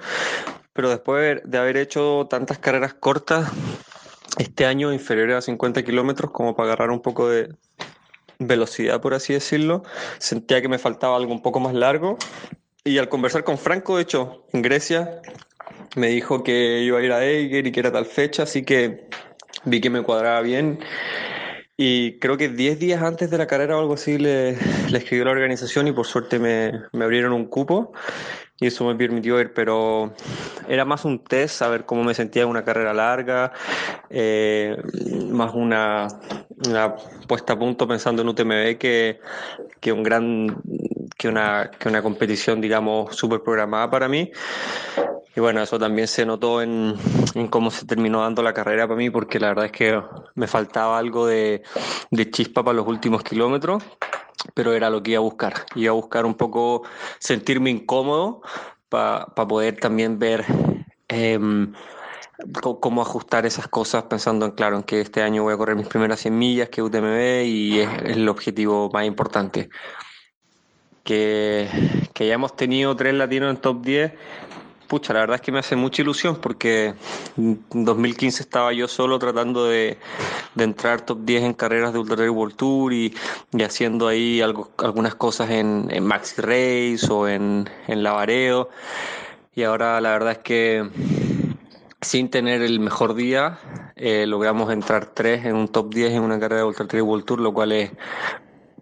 pero 0.72 0.90
después 0.90 1.40
de 1.44 1.58
haber 1.58 1.76
hecho 1.76 2.26
tantas 2.28 2.58
carreras 2.58 2.94
cortas, 2.94 3.48
este 4.36 4.66
año 4.66 4.92
inferiores 4.92 5.36
a 5.36 5.42
50 5.42 5.84
kilómetros, 5.84 6.32
como 6.32 6.56
para 6.56 6.72
agarrar 6.72 6.90
un 6.90 7.02
poco 7.02 7.28
de 7.28 7.54
velocidad, 8.40 9.00
por 9.00 9.14
así 9.14 9.32
decirlo, 9.32 9.84
sentía 10.18 10.60
que 10.60 10.68
me 10.68 10.80
faltaba 10.80 11.16
algo 11.16 11.32
un 11.32 11.40
poco 11.40 11.60
más 11.60 11.72
largo. 11.72 12.18
Y 12.82 12.98
al 12.98 13.08
conversar 13.08 13.44
con 13.44 13.58
Franco, 13.58 13.94
de 13.94 14.02
hecho, 14.02 14.44
en 14.52 14.62
Grecia, 14.62 15.22
me 15.94 16.08
dijo 16.08 16.42
que 16.42 16.80
iba 16.80 16.98
a 16.98 17.02
ir 17.02 17.12
a 17.12 17.24
Eiger 17.24 17.64
y 17.64 17.70
que 17.70 17.78
era 17.78 17.92
tal 17.92 18.06
fecha, 18.06 18.42
así 18.42 18.64
que 18.64 19.06
vi 19.64 19.80
que 19.80 19.88
me 19.88 20.02
cuadraba 20.02 20.40
bien 20.40 20.80
y 21.76 22.18
creo 22.18 22.36
que 22.36 22.48
10 22.48 22.78
días 22.78 23.02
antes 23.02 23.30
de 23.30 23.38
la 23.38 23.46
carrera 23.46 23.76
o 23.76 23.80
algo 23.80 23.94
así 23.94 24.18
le, 24.18 24.56
le 24.90 24.98
escribió 24.98 25.24
la 25.24 25.30
organización 25.30 25.88
y 25.88 25.92
por 25.92 26.06
suerte 26.06 26.38
me, 26.38 26.82
me, 26.92 27.04
abrieron 27.04 27.32
un 27.32 27.46
cupo 27.46 27.92
y 28.60 28.66
eso 28.66 28.84
me 28.84 28.94
permitió 28.94 29.40
ir, 29.40 29.52
pero 29.54 30.12
era 30.68 30.84
más 30.84 31.04
un 31.04 31.24
test, 31.24 31.56
saber 31.56 31.84
cómo 31.84 32.04
me 32.04 32.14
sentía 32.14 32.42
en 32.42 32.48
una 32.48 32.64
carrera 32.64 32.94
larga, 32.94 33.52
eh, 34.08 34.76
más 35.30 35.52
una, 35.54 36.06
una, 36.68 36.94
puesta 37.26 37.54
a 37.54 37.58
punto 37.58 37.88
pensando 37.88 38.22
en 38.22 38.28
UTMB 38.28 38.78
que, 38.78 39.18
que 39.80 39.92
un 39.92 40.02
gran 40.02 40.62
que 41.16 41.28
una, 41.28 41.70
que 41.78 41.88
una 41.88 42.02
competición, 42.02 42.60
digamos, 42.60 43.16
súper 43.16 43.42
programada 43.42 43.90
para 43.90 44.08
mí. 44.08 44.30
Y 45.34 45.40
bueno, 45.40 45.62
eso 45.62 45.78
también 45.78 46.08
se 46.08 46.26
notó 46.26 46.60
en, 46.60 46.94
en, 47.34 47.48
cómo 47.48 47.70
se 47.70 47.86
terminó 47.86 48.20
dando 48.20 48.42
la 48.42 48.52
carrera 48.52 48.86
para 48.86 48.98
mí, 48.98 49.08
porque 49.08 49.40
la 49.40 49.48
verdad 49.48 49.66
es 49.66 49.72
que 49.72 50.00
me 50.34 50.46
faltaba 50.46 50.98
algo 50.98 51.26
de, 51.26 51.62
de 52.10 52.30
chispa 52.30 52.62
para 52.62 52.76
los 52.76 52.86
últimos 52.86 53.22
kilómetros, 53.22 53.82
pero 54.54 54.74
era 54.74 54.90
lo 54.90 55.02
que 55.02 55.12
iba 55.12 55.18
a 55.18 55.22
buscar. 55.22 55.54
Iba 55.74 55.90
a 55.90 55.94
buscar 55.94 56.26
un 56.26 56.34
poco 56.34 56.82
sentirme 57.18 57.70
incómodo 57.70 58.42
para 58.90 59.26
pa 59.26 59.48
poder 59.48 59.80
también 59.80 60.18
ver 60.18 60.44
eh, 61.08 61.38
cómo 62.80 63.00
ajustar 63.00 63.46
esas 63.46 63.68
cosas 63.68 64.04
pensando 64.04 64.44
en, 64.44 64.52
claro, 64.52 64.76
en 64.76 64.82
que 64.82 65.00
este 65.00 65.22
año 65.22 65.44
voy 65.44 65.54
a 65.54 65.56
correr 65.56 65.76
mis 65.76 65.86
primeras 65.86 66.20
100 66.20 66.38
millas, 66.38 66.68
que 66.68 66.82
UTMB, 66.82 67.44
y 67.46 67.80
es, 67.80 67.88
es 68.04 68.16
el 68.16 68.28
objetivo 68.28 68.90
más 68.92 69.06
importante. 69.06 69.70
Que, 71.04 71.68
que 72.14 72.24
hayamos 72.24 72.54
tenido 72.54 72.94
tres 72.94 73.14
latinos 73.14 73.50
en 73.50 73.56
top 73.56 73.82
10 73.82 74.12
pucha, 74.92 75.14
la 75.14 75.20
verdad 75.20 75.36
es 75.36 75.40
que 75.40 75.50
me 75.50 75.58
hace 75.58 75.74
mucha 75.74 76.02
ilusión 76.02 76.36
porque 76.36 76.92
en 77.38 77.64
2015 77.70 78.42
estaba 78.42 78.74
yo 78.74 78.86
solo 78.86 79.18
tratando 79.18 79.64
de, 79.64 79.96
de 80.54 80.64
entrar 80.64 81.00
top 81.00 81.20
10 81.24 81.44
en 81.44 81.54
carreras 81.54 81.94
de 81.94 81.98
Ultra 81.98 82.16
Trail 82.16 82.28
World 82.28 82.56
Tour 82.56 82.92
y, 82.92 83.14
y 83.52 83.62
haciendo 83.62 84.06
ahí 84.06 84.42
algo, 84.42 84.70
algunas 84.76 85.14
cosas 85.14 85.48
en, 85.48 85.88
en, 85.90 86.04
Maxi 86.04 86.42
Race 86.42 87.10
o 87.10 87.26
en, 87.26 87.70
en 87.88 88.02
Lavareo. 88.02 88.68
Y 89.54 89.62
ahora 89.62 89.98
la 90.02 90.10
verdad 90.10 90.32
es 90.32 90.38
que 90.40 90.86
sin 92.02 92.28
tener 92.28 92.60
el 92.60 92.78
mejor 92.78 93.14
día, 93.14 93.60
eh, 93.96 94.26
logramos 94.26 94.70
entrar 94.70 95.06
tres 95.06 95.46
en 95.46 95.56
un 95.56 95.68
top 95.68 95.94
10 95.94 96.12
en 96.12 96.22
una 96.22 96.38
carrera 96.38 96.60
de 96.60 96.66
Ultra 96.66 96.86
Trail 96.86 97.04
World 97.04 97.24
Tour, 97.24 97.40
lo 97.40 97.54
cual 97.54 97.72
es 97.72 97.92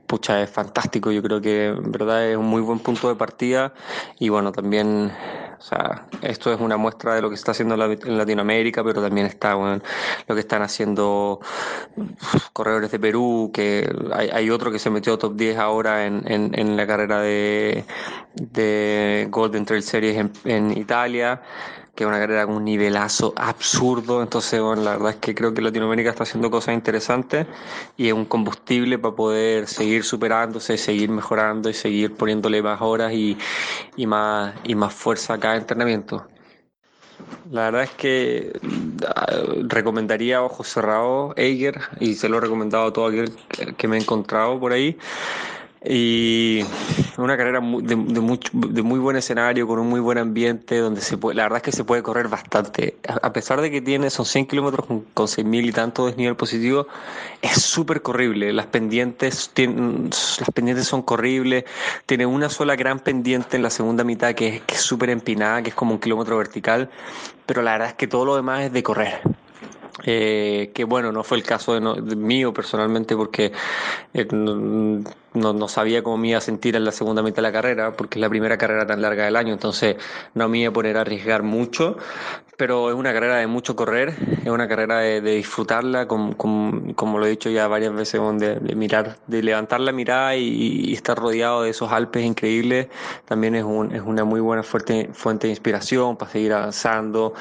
pucha, 0.08 0.42
es 0.42 0.50
fantástico. 0.50 1.12
Yo 1.12 1.22
creo 1.22 1.40
que 1.40 1.66
en 1.66 1.92
verdad 1.92 2.28
es 2.28 2.36
un 2.36 2.46
muy 2.46 2.62
buen 2.62 2.80
punto 2.80 3.08
de 3.08 3.14
partida 3.14 3.74
y 4.18 4.28
bueno, 4.28 4.50
también 4.50 5.12
o 5.60 5.62
sea, 5.62 6.06
esto 6.22 6.50
es 6.50 6.58
una 6.58 6.78
muestra 6.78 7.14
de 7.14 7.20
lo 7.20 7.28
que 7.28 7.34
está 7.34 7.50
haciendo 7.50 7.74
en 7.74 8.16
Latinoamérica, 8.16 8.82
pero 8.82 9.02
también 9.02 9.26
está 9.26 9.54
lo 9.54 10.34
que 10.34 10.40
están 10.40 10.62
haciendo 10.62 11.38
corredores 12.54 12.90
de 12.90 12.98
Perú, 12.98 13.50
que 13.52 13.86
hay, 14.14 14.30
hay 14.32 14.48
otro 14.48 14.72
que 14.72 14.78
se 14.78 14.88
metió 14.88 15.18
top 15.18 15.36
10 15.36 15.58
ahora 15.58 16.06
en, 16.06 16.22
en, 16.32 16.58
en 16.58 16.78
la 16.78 16.86
carrera 16.86 17.20
de, 17.20 17.84
de, 18.36 19.26
Golden 19.28 19.66
Trail 19.66 19.82
Series 19.82 20.30
en 20.44 20.78
Italia 20.78 21.42
que 22.00 22.04
es 22.04 22.08
una 22.08 22.18
carrera 22.18 22.46
con 22.46 22.54
un 22.54 22.64
nivelazo 22.64 23.34
absurdo. 23.36 24.22
Entonces, 24.22 24.58
bueno, 24.58 24.80
la 24.80 24.92
verdad 24.92 25.10
es 25.10 25.16
que 25.16 25.34
creo 25.34 25.52
que 25.52 25.60
Latinoamérica 25.60 26.08
está 26.08 26.22
haciendo 26.22 26.50
cosas 26.50 26.72
interesantes 26.72 27.46
y 27.98 28.06
es 28.06 28.14
un 28.14 28.24
combustible 28.24 28.96
para 28.96 29.14
poder 29.14 29.66
seguir 29.66 30.02
superándose, 30.02 30.78
seguir 30.78 31.10
mejorando 31.10 31.68
y 31.68 31.74
seguir 31.74 32.14
poniéndole 32.14 32.62
más 32.62 32.80
horas 32.80 33.12
y, 33.12 33.36
más, 34.06 34.54
y 34.64 34.74
más 34.74 34.94
fuerza 34.94 35.34
a 35.34 35.40
cada 35.40 35.56
entrenamiento. 35.56 36.26
La 37.50 37.64
verdad 37.64 37.82
es 37.82 37.90
que 37.90 38.58
recomendaría 39.68 40.42
Ojos 40.42 40.68
Cerrados, 40.68 41.34
Eiger, 41.36 41.82
y 42.00 42.14
se 42.14 42.30
lo 42.30 42.38
he 42.38 42.40
recomendado 42.40 42.86
a 42.86 42.92
todo 42.94 43.08
aquel 43.08 43.30
que 43.76 43.88
me 43.88 43.98
he 43.98 44.00
encontrado 44.00 44.58
por 44.58 44.72
ahí. 44.72 44.96
Y 45.82 46.62
una 47.16 47.38
carrera 47.38 47.60
de, 47.60 47.96
de, 47.96 48.20
mucho, 48.20 48.50
de, 48.52 48.82
muy 48.82 48.98
buen 48.98 49.16
escenario, 49.16 49.66
con 49.66 49.78
un 49.78 49.88
muy 49.88 50.00
buen 50.00 50.18
ambiente, 50.18 50.76
donde 50.76 51.00
se 51.00 51.16
puede, 51.16 51.36
la 51.36 51.44
verdad 51.44 51.56
es 51.58 51.62
que 51.62 51.72
se 51.72 51.84
puede 51.84 52.02
correr 52.02 52.28
bastante. 52.28 52.98
A 53.22 53.32
pesar 53.32 53.62
de 53.62 53.70
que 53.70 53.80
tiene, 53.80 54.10
son 54.10 54.26
100 54.26 54.46
kilómetros 54.46 54.84
con, 54.84 55.00
con 55.14 55.26
6.000 55.26 55.68
y 55.68 55.72
tanto 55.72 56.06
de 56.06 56.16
nivel 56.16 56.36
positivo, 56.36 56.86
es 57.40 57.62
súper 57.62 58.02
corrible. 58.02 58.52
Las 58.52 58.66
pendientes, 58.66 59.52
tienen, 59.54 60.10
las 60.10 60.50
pendientes 60.52 60.86
son 60.86 61.00
corribles. 61.00 61.64
Tiene 62.04 62.26
una 62.26 62.50
sola 62.50 62.76
gran 62.76 62.98
pendiente 63.00 63.56
en 63.56 63.62
la 63.62 63.70
segunda 63.70 64.04
mitad 64.04 64.34
que 64.34 64.56
es 64.56 64.62
que 64.62 64.74
es 64.74 64.82
súper 64.82 65.08
empinada, 65.08 65.62
que 65.62 65.70
es 65.70 65.74
como 65.74 65.94
un 65.94 66.00
kilómetro 66.00 66.36
vertical. 66.36 66.90
Pero 67.46 67.62
la 67.62 67.72
verdad 67.72 67.88
es 67.88 67.94
que 67.94 68.06
todo 68.06 68.26
lo 68.26 68.36
demás 68.36 68.64
es 68.64 68.72
de 68.72 68.82
correr. 68.82 69.20
Eh, 70.04 70.70
que 70.74 70.84
bueno, 70.84 71.12
no 71.12 71.22
fue 71.24 71.36
el 71.36 71.42
caso 71.42 71.74
de, 71.74 71.80
no, 71.80 71.94
de 71.94 72.16
mío 72.16 72.54
personalmente 72.54 73.16
porque 73.16 73.52
eh, 74.14 74.26
no, 75.34 75.52
no, 75.52 75.68
sabía 75.68 76.02
cómo 76.02 76.16
me 76.16 76.28
iba 76.28 76.38
a 76.38 76.40
sentir 76.40 76.76
en 76.76 76.84
la 76.84 76.92
segunda 76.92 77.22
mitad 77.22 77.36
de 77.36 77.42
la 77.42 77.52
carrera, 77.52 77.92
porque 77.96 78.18
es 78.18 78.20
la 78.20 78.28
primera 78.28 78.58
carrera 78.58 78.86
tan 78.86 79.00
larga 79.00 79.24
del 79.24 79.36
año, 79.36 79.52
entonces 79.52 79.96
no 80.34 80.48
me 80.48 80.58
iba 80.58 80.70
a 80.70 80.72
poner 80.72 80.96
a 80.96 81.02
arriesgar 81.02 81.42
mucho, 81.42 81.96
pero 82.56 82.90
es 82.90 82.94
una 82.94 83.12
carrera 83.12 83.36
de 83.36 83.46
mucho 83.46 83.76
correr, 83.76 84.14
es 84.42 84.50
una 84.50 84.68
carrera 84.68 84.98
de, 84.98 85.20
de 85.20 85.36
disfrutarla, 85.36 86.06
con, 86.06 86.34
con, 86.34 86.94
como 86.94 87.18
lo 87.18 87.26
he 87.26 87.30
dicho 87.30 87.48
ya 87.48 87.68
varias 87.68 87.94
veces, 87.94 88.20
de, 88.38 88.56
de, 88.56 88.74
mirar, 88.74 89.18
de 89.26 89.42
levantar 89.42 89.80
la 89.80 89.92
mirada 89.92 90.36
y, 90.36 90.90
y, 90.90 90.92
estar 90.92 91.16
rodeado 91.16 91.62
de 91.62 91.70
esos 91.70 91.90
Alpes 91.92 92.24
increíbles, 92.24 92.88
también 93.24 93.54
es, 93.54 93.64
un, 93.64 93.94
es 93.94 94.02
una 94.02 94.24
muy 94.24 94.40
buena 94.40 94.62
fuerte, 94.62 95.10
fuente 95.12 95.46
de 95.46 95.52
inspiración 95.52 96.16
para 96.16 96.30
seguir 96.30 96.52
avanzando, 96.52 97.34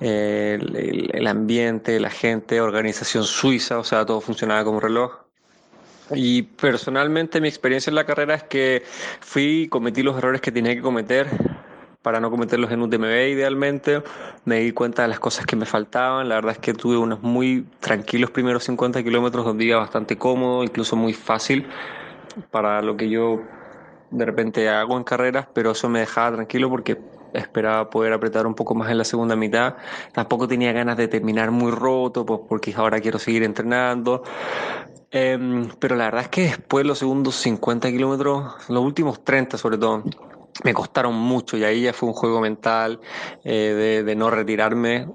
eh, 0.00 0.58
el, 0.60 1.10
el 1.12 1.26
ambiente, 1.26 1.98
la 1.98 2.10
gente, 2.10 2.60
organización 2.60 3.24
suiza, 3.24 3.78
o 3.78 3.84
sea, 3.84 4.06
todo 4.06 4.20
funcionaba 4.20 4.64
como 4.64 4.78
reloj. 4.80 5.29
Y 6.12 6.42
personalmente 6.42 7.40
mi 7.40 7.48
experiencia 7.48 7.90
en 7.90 7.94
la 7.94 8.04
carrera 8.04 8.34
es 8.34 8.42
que 8.44 8.82
fui 9.20 9.68
cometí 9.68 10.02
los 10.02 10.16
errores 10.16 10.40
que 10.40 10.50
tenía 10.52 10.74
que 10.74 10.82
cometer 10.82 11.28
para 12.02 12.20
no 12.20 12.30
cometerlos 12.30 12.70
en 12.72 12.82
UTMB 12.82 13.28
idealmente. 13.28 14.02
Me 14.44 14.60
di 14.60 14.72
cuenta 14.72 15.02
de 15.02 15.08
las 15.08 15.20
cosas 15.20 15.46
que 15.46 15.56
me 15.56 15.66
faltaban. 15.66 16.28
La 16.28 16.36
verdad 16.36 16.52
es 16.52 16.58
que 16.58 16.74
tuve 16.74 16.96
unos 16.96 17.22
muy 17.22 17.66
tranquilos 17.80 18.30
primeros 18.30 18.64
50 18.64 19.02
kilómetros 19.02 19.44
donde 19.44 19.64
iba 19.64 19.78
bastante 19.78 20.16
cómodo, 20.16 20.64
incluso 20.64 20.96
muy 20.96 21.12
fácil 21.12 21.66
para 22.50 22.80
lo 22.80 22.96
que 22.96 23.08
yo 23.08 23.42
de 24.10 24.24
repente 24.24 24.68
hago 24.68 24.96
en 24.96 25.04
carreras, 25.04 25.46
pero 25.52 25.72
eso 25.72 25.88
me 25.88 26.00
dejaba 26.00 26.36
tranquilo 26.36 26.68
porque 26.68 26.98
esperaba 27.32 27.90
poder 27.90 28.12
apretar 28.12 28.46
un 28.46 28.54
poco 28.54 28.74
más 28.74 28.90
en 28.90 28.98
la 28.98 29.04
segunda 29.04 29.36
mitad. 29.36 29.76
Tampoco 30.12 30.48
tenía 30.48 30.72
ganas 30.72 30.96
de 30.96 31.06
terminar 31.06 31.50
muy 31.50 31.70
roto, 31.70 32.26
pues 32.26 32.40
porque 32.48 32.74
ahora 32.76 33.00
quiero 33.00 33.18
seguir 33.18 33.44
entrenando. 33.44 34.24
Eh, 35.12 35.68
pero 35.78 35.96
la 35.96 36.04
verdad 36.04 36.22
es 36.22 36.28
que 36.28 36.42
después 36.42 36.86
los 36.86 36.98
segundos 36.98 37.34
50 37.36 37.90
kilómetros, 37.90 38.68
los 38.68 38.84
últimos 38.84 39.24
30 39.24 39.58
sobre 39.58 39.76
todo, 39.76 40.04
me 40.64 40.74
costaron 40.74 41.14
mucho 41.14 41.56
y 41.56 41.64
ahí 41.64 41.82
ya 41.82 41.92
fue 41.92 42.08
un 42.08 42.14
juego 42.14 42.40
mental 42.40 43.00
eh, 43.44 43.52
de, 43.52 44.04
de, 44.04 44.16
no 44.16 44.30
retirarme. 44.30 45.08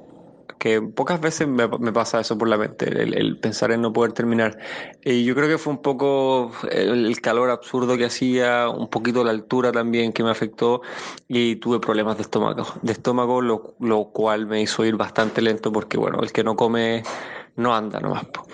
Que 0.57 0.81
pocas 0.81 1.19
veces 1.21 1.47
me, 1.47 1.67
me 1.67 1.91
pasa 1.91 2.21
eso 2.21 2.37
por 2.37 2.47
la 2.47 2.57
mente, 2.57 2.89
el, 2.89 3.13
el, 3.13 3.37
pensar 3.39 3.71
en 3.71 3.81
no 3.81 3.93
poder 3.93 4.13
terminar. 4.13 4.57
Y 5.03 5.23
yo 5.23 5.35
creo 5.35 5.47
que 5.47 5.57
fue 5.57 5.73
un 5.73 5.81
poco 5.81 6.51
el, 6.71 7.05
el, 7.05 7.21
calor 7.21 7.51
absurdo 7.51 7.97
que 7.97 8.05
hacía, 8.05 8.69
un 8.69 8.89
poquito 8.89 9.23
la 9.23 9.31
altura 9.31 9.71
también 9.71 10.11
que 10.11 10.23
me 10.23 10.31
afectó 10.31 10.81
y 11.27 11.57
tuve 11.57 11.79
problemas 11.79 12.15
de 12.17 12.23
estómago, 12.23 12.65
de 12.81 12.93
estómago 12.93 13.41
lo, 13.41 13.75
lo 13.79 14.05
cual 14.05 14.47
me 14.47 14.61
hizo 14.61 14.83
ir 14.85 14.95
bastante 14.95 15.41
lento 15.41 15.71
porque, 15.71 15.97
bueno, 15.97 16.19
el 16.21 16.31
que 16.31 16.43
no 16.43 16.55
come 16.55 17.03
no 17.55 17.75
anda 17.75 17.99
nomás. 17.99 18.25
Po. 18.25 18.45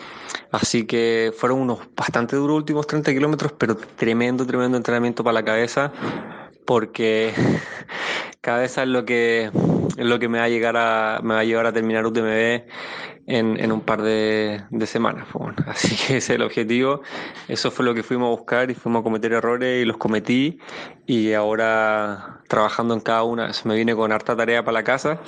Así 0.52 0.86
que 0.86 1.34
fueron 1.36 1.60
unos 1.60 1.80
bastante 1.96 2.36
duros 2.36 2.58
últimos 2.58 2.86
30 2.86 3.14
kilómetros, 3.14 3.54
pero 3.54 3.76
tremendo, 3.76 4.46
tremendo 4.46 4.78
entrenamiento 4.78 5.24
para 5.24 5.36
la 5.36 5.46
cabeza, 5.46 5.92
porque 6.66 7.34
cabeza 8.42 8.84
es 8.84 8.90
lo 8.90 9.06
que, 9.06 9.46
es 9.98 10.06
lo 10.06 10.20
que 10.20 10.28
me 10.28 10.40
va 10.40 10.46
a 10.46 10.50
llegar 10.50 10.76
a, 10.76 11.22
me 11.24 11.36
va 11.36 11.40
a 11.40 11.44
llevar 11.46 11.68
a 11.68 11.74
terminar 11.74 12.06
UTMB 12.06 12.64
en, 13.28 13.60
en 13.60 13.72
un 13.72 13.82
par 13.82 14.02
de, 14.02 14.64
semanas. 14.86 15.28
Así 15.68 15.96
que 15.96 16.18
ese 16.18 16.18
es 16.18 16.30
el 16.32 16.42
objetivo. 16.42 17.02
Eso 17.48 17.72
fue 17.72 17.86
lo 17.86 17.94
que 17.94 18.04
fuimos 18.04 18.28
a 18.28 18.38
buscar 18.38 18.70
y 18.72 18.76
fuimos 18.76 19.02
a 19.02 19.04
cometer 19.04 19.32
errores 19.32 19.82
y 19.82 19.86
los 19.86 19.98
cometí. 19.98 20.60
Y 21.06 21.32
ahora 21.32 22.42
trabajando 22.50 22.94
en 22.94 23.00
cada 23.00 23.24
una, 23.24 23.52
me 23.64 23.76
viene 23.76 23.96
con 23.96 24.12
harta 24.12 24.36
tarea 24.36 24.66
para 24.66 24.74
la 24.74 24.84
casa. 24.84 25.22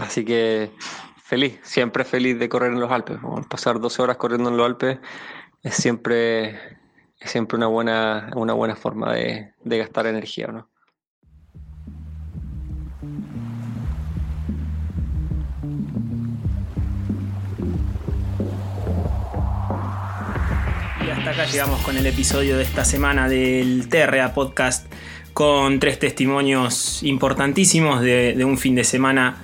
Así 0.00 0.24
que 0.24 0.70
feliz, 1.30 1.60
siempre 1.62 2.04
feliz 2.04 2.40
de 2.40 2.48
correr 2.48 2.72
en 2.72 2.80
los 2.80 2.90
Alpes. 2.90 3.18
Pasar 3.48 3.78
12 3.78 4.02
horas 4.02 4.16
corriendo 4.16 4.50
en 4.50 4.56
los 4.56 4.66
Alpes 4.66 4.98
es 5.62 5.76
siempre, 5.76 6.56
es 7.20 7.30
siempre 7.30 7.56
una, 7.56 7.68
buena, 7.68 8.30
una 8.34 8.52
buena 8.52 8.74
forma 8.74 9.14
de, 9.14 9.52
gastar 9.64 10.08
energía, 10.08 10.48
¿no? 10.48 10.68
Y 21.06 21.10
hasta 21.10 21.30
acá 21.30 21.44
llegamos 21.44 21.80
con 21.82 21.96
el 21.96 22.06
episodio 22.06 22.56
de 22.56 22.64
esta 22.64 22.84
semana 22.84 23.28
del 23.28 23.88
TRA 23.88 24.34
Podcast 24.34 24.92
con 25.32 25.78
tres 25.78 26.00
testimonios 26.00 27.04
importantísimos 27.04 28.00
de 28.00 28.44
un 28.44 28.58
fin 28.58 28.74
de 28.74 28.82
semana 28.82 29.36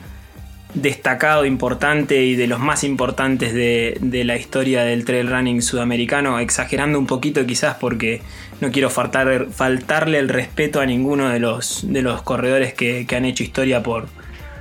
destacado, 0.76 1.46
importante 1.46 2.22
y 2.22 2.36
de 2.36 2.46
los 2.46 2.60
más 2.60 2.84
importantes 2.84 3.54
de, 3.54 4.22
la 4.24 4.36
historia 4.36 4.84
del 4.84 5.04
trail 5.04 5.28
running 5.28 5.62
sudamericano, 5.62 6.38
exagerando 6.38 6.98
un 6.98 7.06
poquito 7.06 7.44
quizás 7.46 7.76
porque 7.76 8.20
no 8.60 8.70
quiero 8.70 8.90
faltar, 8.90 9.48
faltarle 9.50 10.18
el 10.18 10.28
respeto 10.28 10.80
a 10.80 10.86
ninguno 10.86 11.30
de 11.30 11.40
los, 11.40 11.90
de 11.90 12.02
los 12.02 12.22
corredores 12.22 12.74
que, 12.74 13.06
han 13.16 13.24
hecho 13.24 13.42
historia 13.42 13.82
por, 13.82 14.06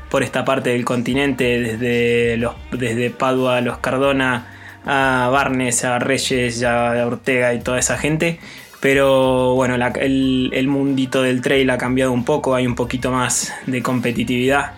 por, 0.09 0.23
esta 0.23 0.45
parte 0.45 0.69
del 0.69 0.85
continente, 0.85 1.59
desde, 1.59 2.37
los, 2.37 2.55
desde 2.71 3.09
Padua, 3.09 3.59
los 3.59 3.79
Cardona, 3.79 4.47
a 4.85 5.29
Barnes, 5.31 5.83
a 5.83 5.99
Reyes, 5.99 6.63
a 6.63 7.05
Ortega 7.05 7.53
y 7.53 7.59
toda 7.59 7.77
esa 7.77 7.97
gente. 7.97 8.39
Pero 8.79 9.55
bueno, 9.55 9.75
el, 9.95 10.67
mundito 10.67 11.23
del 11.23 11.41
trail 11.41 11.69
ha 11.71 11.77
cambiado 11.77 12.11
un 12.11 12.23
poco, 12.23 12.53
hay 12.53 12.67
un 12.67 12.75
poquito 12.75 13.11
más 13.11 13.51
de 13.65 13.81
competitividad 13.81 14.73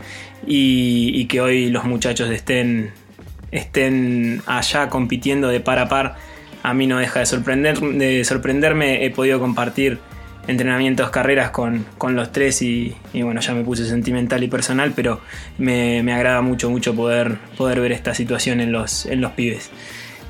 y, 0.48 1.26
que 1.26 1.42
hoy 1.42 1.70
los 1.70 1.84
muchachos 1.84 2.30
estén, 2.30 2.92
estén 3.52 4.42
allá 4.46 4.90
compitiendo 4.90 5.50
de 5.50 5.60
par 5.60 5.80
a 5.80 5.90
par, 5.90 6.16
a 6.64 6.74
mí 6.74 6.88
no 6.88 6.98
deja 6.98 7.20
de, 7.20 7.26
sorprender, 7.26 7.80
de 7.80 8.24
sorprenderme. 8.24 9.06
He 9.06 9.10
podido 9.10 9.40
compartir 9.40 10.00
entrenamientos, 10.48 11.10
carreras 11.10 11.52
con, 11.52 11.86
los 12.10 12.32
tres 12.32 12.62
y, 12.62 12.96
bueno, 13.14 13.42
ya 13.42 13.54
me 13.54 13.64
puse 13.64 13.86
sentimental 13.86 14.44
y 14.44 14.48
personal, 14.48 14.94
pero 14.96 15.20
me, 15.58 16.00
agrada 16.14 16.42
mucho, 16.42 16.70
mucho 16.70 16.96
poder, 16.96 17.38
poder 17.58 17.82
ver 17.82 17.92
esta 17.92 18.14
situación 18.14 18.62
en 18.62 18.72
los, 18.72 19.06
en 19.06 19.22
los 19.22 19.34
pibes. 19.34 19.70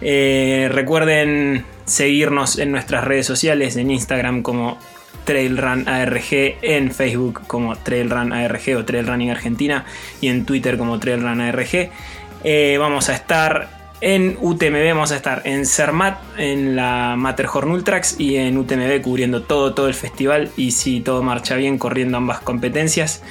Eh, 0.02 0.70
recuerden 0.72 1.66
seguirnos 1.86 2.60
en 2.60 2.72
nuestras 2.72 3.04
redes 3.04 3.26
sociales, 3.26 3.78
en 3.78 3.92
Instagram 3.92 4.42
como 4.42 4.80
TrailRunARG, 5.26 6.58
en 6.62 6.92
Facebook 6.92 7.42
como 7.48 7.76
TrailRunARG 7.76 8.78
o 8.78 8.86
Trailrunning 8.86 9.32
Argentina 9.32 9.86
y 10.22 10.28
en 10.28 10.46
Twitter 10.46 10.78
como 10.78 11.00
TrailRunARG. 11.00 11.90
Eh, 12.44 12.78
vamos 12.80 13.10
a 13.10 13.14
estar 13.14 13.70
en 14.00 14.38
UTMB, 14.40 14.90
vamos 14.90 15.12
a 15.12 15.16
estar 15.16 15.42
en 15.46 15.66
Cermat, 15.66 16.20
en 16.38 16.76
la 16.76 17.16
Matterhorn 17.18 17.72
Ultrax 17.72 18.20
y 18.20 18.38
en 18.38 18.58
UTMB 18.58 19.02
cubriendo 19.02 19.44
todo, 19.44 19.74
todo 19.74 19.88
el 19.88 19.96
festival 19.96 20.52
y 20.56 20.72
si 20.72 21.02
todo 21.02 21.24
marcha 21.24 21.56
bien 21.56 21.78
corriendo 21.78 22.18
ambas 22.18 22.40
competencias. 22.40 23.24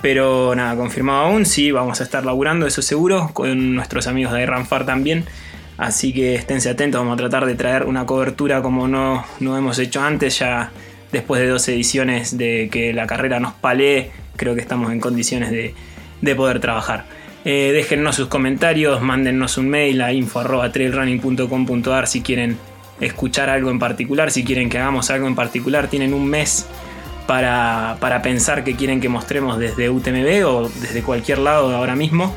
Pero 0.00 0.54
nada, 0.54 0.76
confirmado 0.76 1.26
aún, 1.26 1.46
sí, 1.46 1.70
vamos 1.70 2.00
a 2.00 2.04
estar 2.04 2.26
laburando, 2.26 2.66
eso 2.66 2.82
seguro, 2.82 3.30
con 3.32 3.74
nuestros 3.74 4.06
amigos 4.06 4.34
de 4.34 4.44
Ranfar 4.44 4.84
también 4.84 5.24
Así 5.76 6.12
que 6.12 6.36
esténse 6.36 6.70
atentos, 6.70 7.00
vamos 7.00 7.14
a 7.14 7.16
tratar 7.16 7.46
de 7.46 7.56
traer 7.56 7.84
una 7.84 8.06
cobertura 8.06 8.62
como 8.62 8.86
no, 8.86 9.24
no 9.40 9.58
hemos 9.58 9.78
hecho 9.78 10.00
antes, 10.00 10.38
ya 10.38 10.70
después 11.14 11.40
de 11.40 11.48
dos 11.48 11.66
ediciones 11.68 12.36
de 12.36 12.68
que 12.70 12.92
la 12.92 13.06
carrera 13.06 13.40
nos 13.40 13.54
palee, 13.54 14.10
creo 14.36 14.54
que 14.54 14.60
estamos 14.60 14.92
en 14.92 15.00
condiciones 15.00 15.50
de, 15.50 15.74
poder 16.34 16.60
trabajar. 16.60 17.06
Eh, 17.44 17.70
déjennos 17.72 18.16
sus 18.16 18.28
comentarios, 18.28 19.02
mándennos 19.02 19.58
un 19.58 19.68
mail 19.68 20.00
a 20.02 20.12
info.trailrunning.com.ar 20.12 22.06
si 22.06 22.22
quieren 22.22 22.56
escuchar 23.00 23.50
algo 23.50 23.70
en 23.70 23.78
particular, 23.78 24.30
si 24.30 24.44
quieren 24.44 24.70
que 24.70 24.78
hagamos 24.78 25.10
algo 25.10 25.26
en 25.26 25.34
particular, 25.34 25.88
tienen 25.88 26.14
un 26.14 26.26
mes 26.26 26.66
para, 27.26 27.96
para 28.00 28.22
pensar 28.22 28.64
que 28.64 28.74
quieren 28.74 29.00
que 29.00 29.08
mostremos 29.08 29.58
desde 29.58 29.90
UTMB 29.90 30.46
o 30.46 30.70
desde 30.80 31.02
cualquier 31.02 31.38
lado 31.38 31.74
ahora 31.74 31.94
mismo. 31.94 32.34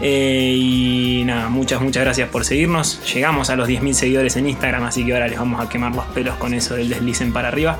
Eh, 0.00 0.54
y 0.56 1.22
nada, 1.24 1.48
muchas, 1.48 1.80
muchas 1.80 2.04
gracias 2.04 2.28
por 2.28 2.44
seguirnos. 2.44 3.00
Llegamos 3.12 3.50
a 3.50 3.56
los 3.56 3.68
10.000 3.68 3.92
seguidores 3.94 4.36
en 4.36 4.48
Instagram, 4.48 4.84
así 4.84 5.04
que 5.04 5.12
ahora 5.12 5.28
les 5.28 5.38
vamos 5.38 5.60
a 5.60 5.68
quemar 5.68 5.94
los 5.94 6.04
pelos 6.06 6.36
con 6.36 6.54
eso 6.54 6.74
del 6.74 6.88
deslicen 6.88 7.32
para 7.32 7.48
arriba, 7.48 7.78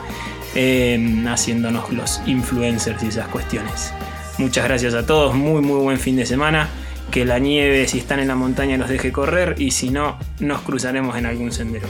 haciéndonos 0.55 1.91
los 1.93 2.21
influencers 2.27 3.03
y 3.03 3.09
esas 3.09 3.29
cuestiones. 3.29 3.93
Muchas 4.39 4.65
gracias 4.65 4.95
a 4.95 5.05
todos, 5.05 5.35
muy, 5.35 5.61
muy 5.61 5.81
buen 5.81 5.99
fin 5.99 6.17
de 6.17 6.27
semana. 6.27 6.69
Que 7.11 7.25
la 7.25 7.39
nieve, 7.39 7.89
si 7.89 7.99
están 7.99 8.21
en 8.21 8.29
la 8.29 8.35
montaña, 8.35 8.77
los 8.77 8.89
deje 8.89 9.13
correr 9.13 9.55
y 9.59 9.71
si 9.71 9.91
no, 9.91 10.19
nos 10.41 10.61
cruzaremos 10.61 11.17
en 11.17 11.27
algún 11.27 11.53
sendero. 11.53 11.89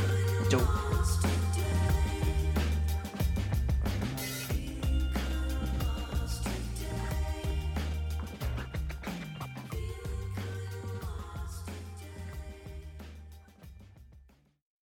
Chau. 0.48 0.60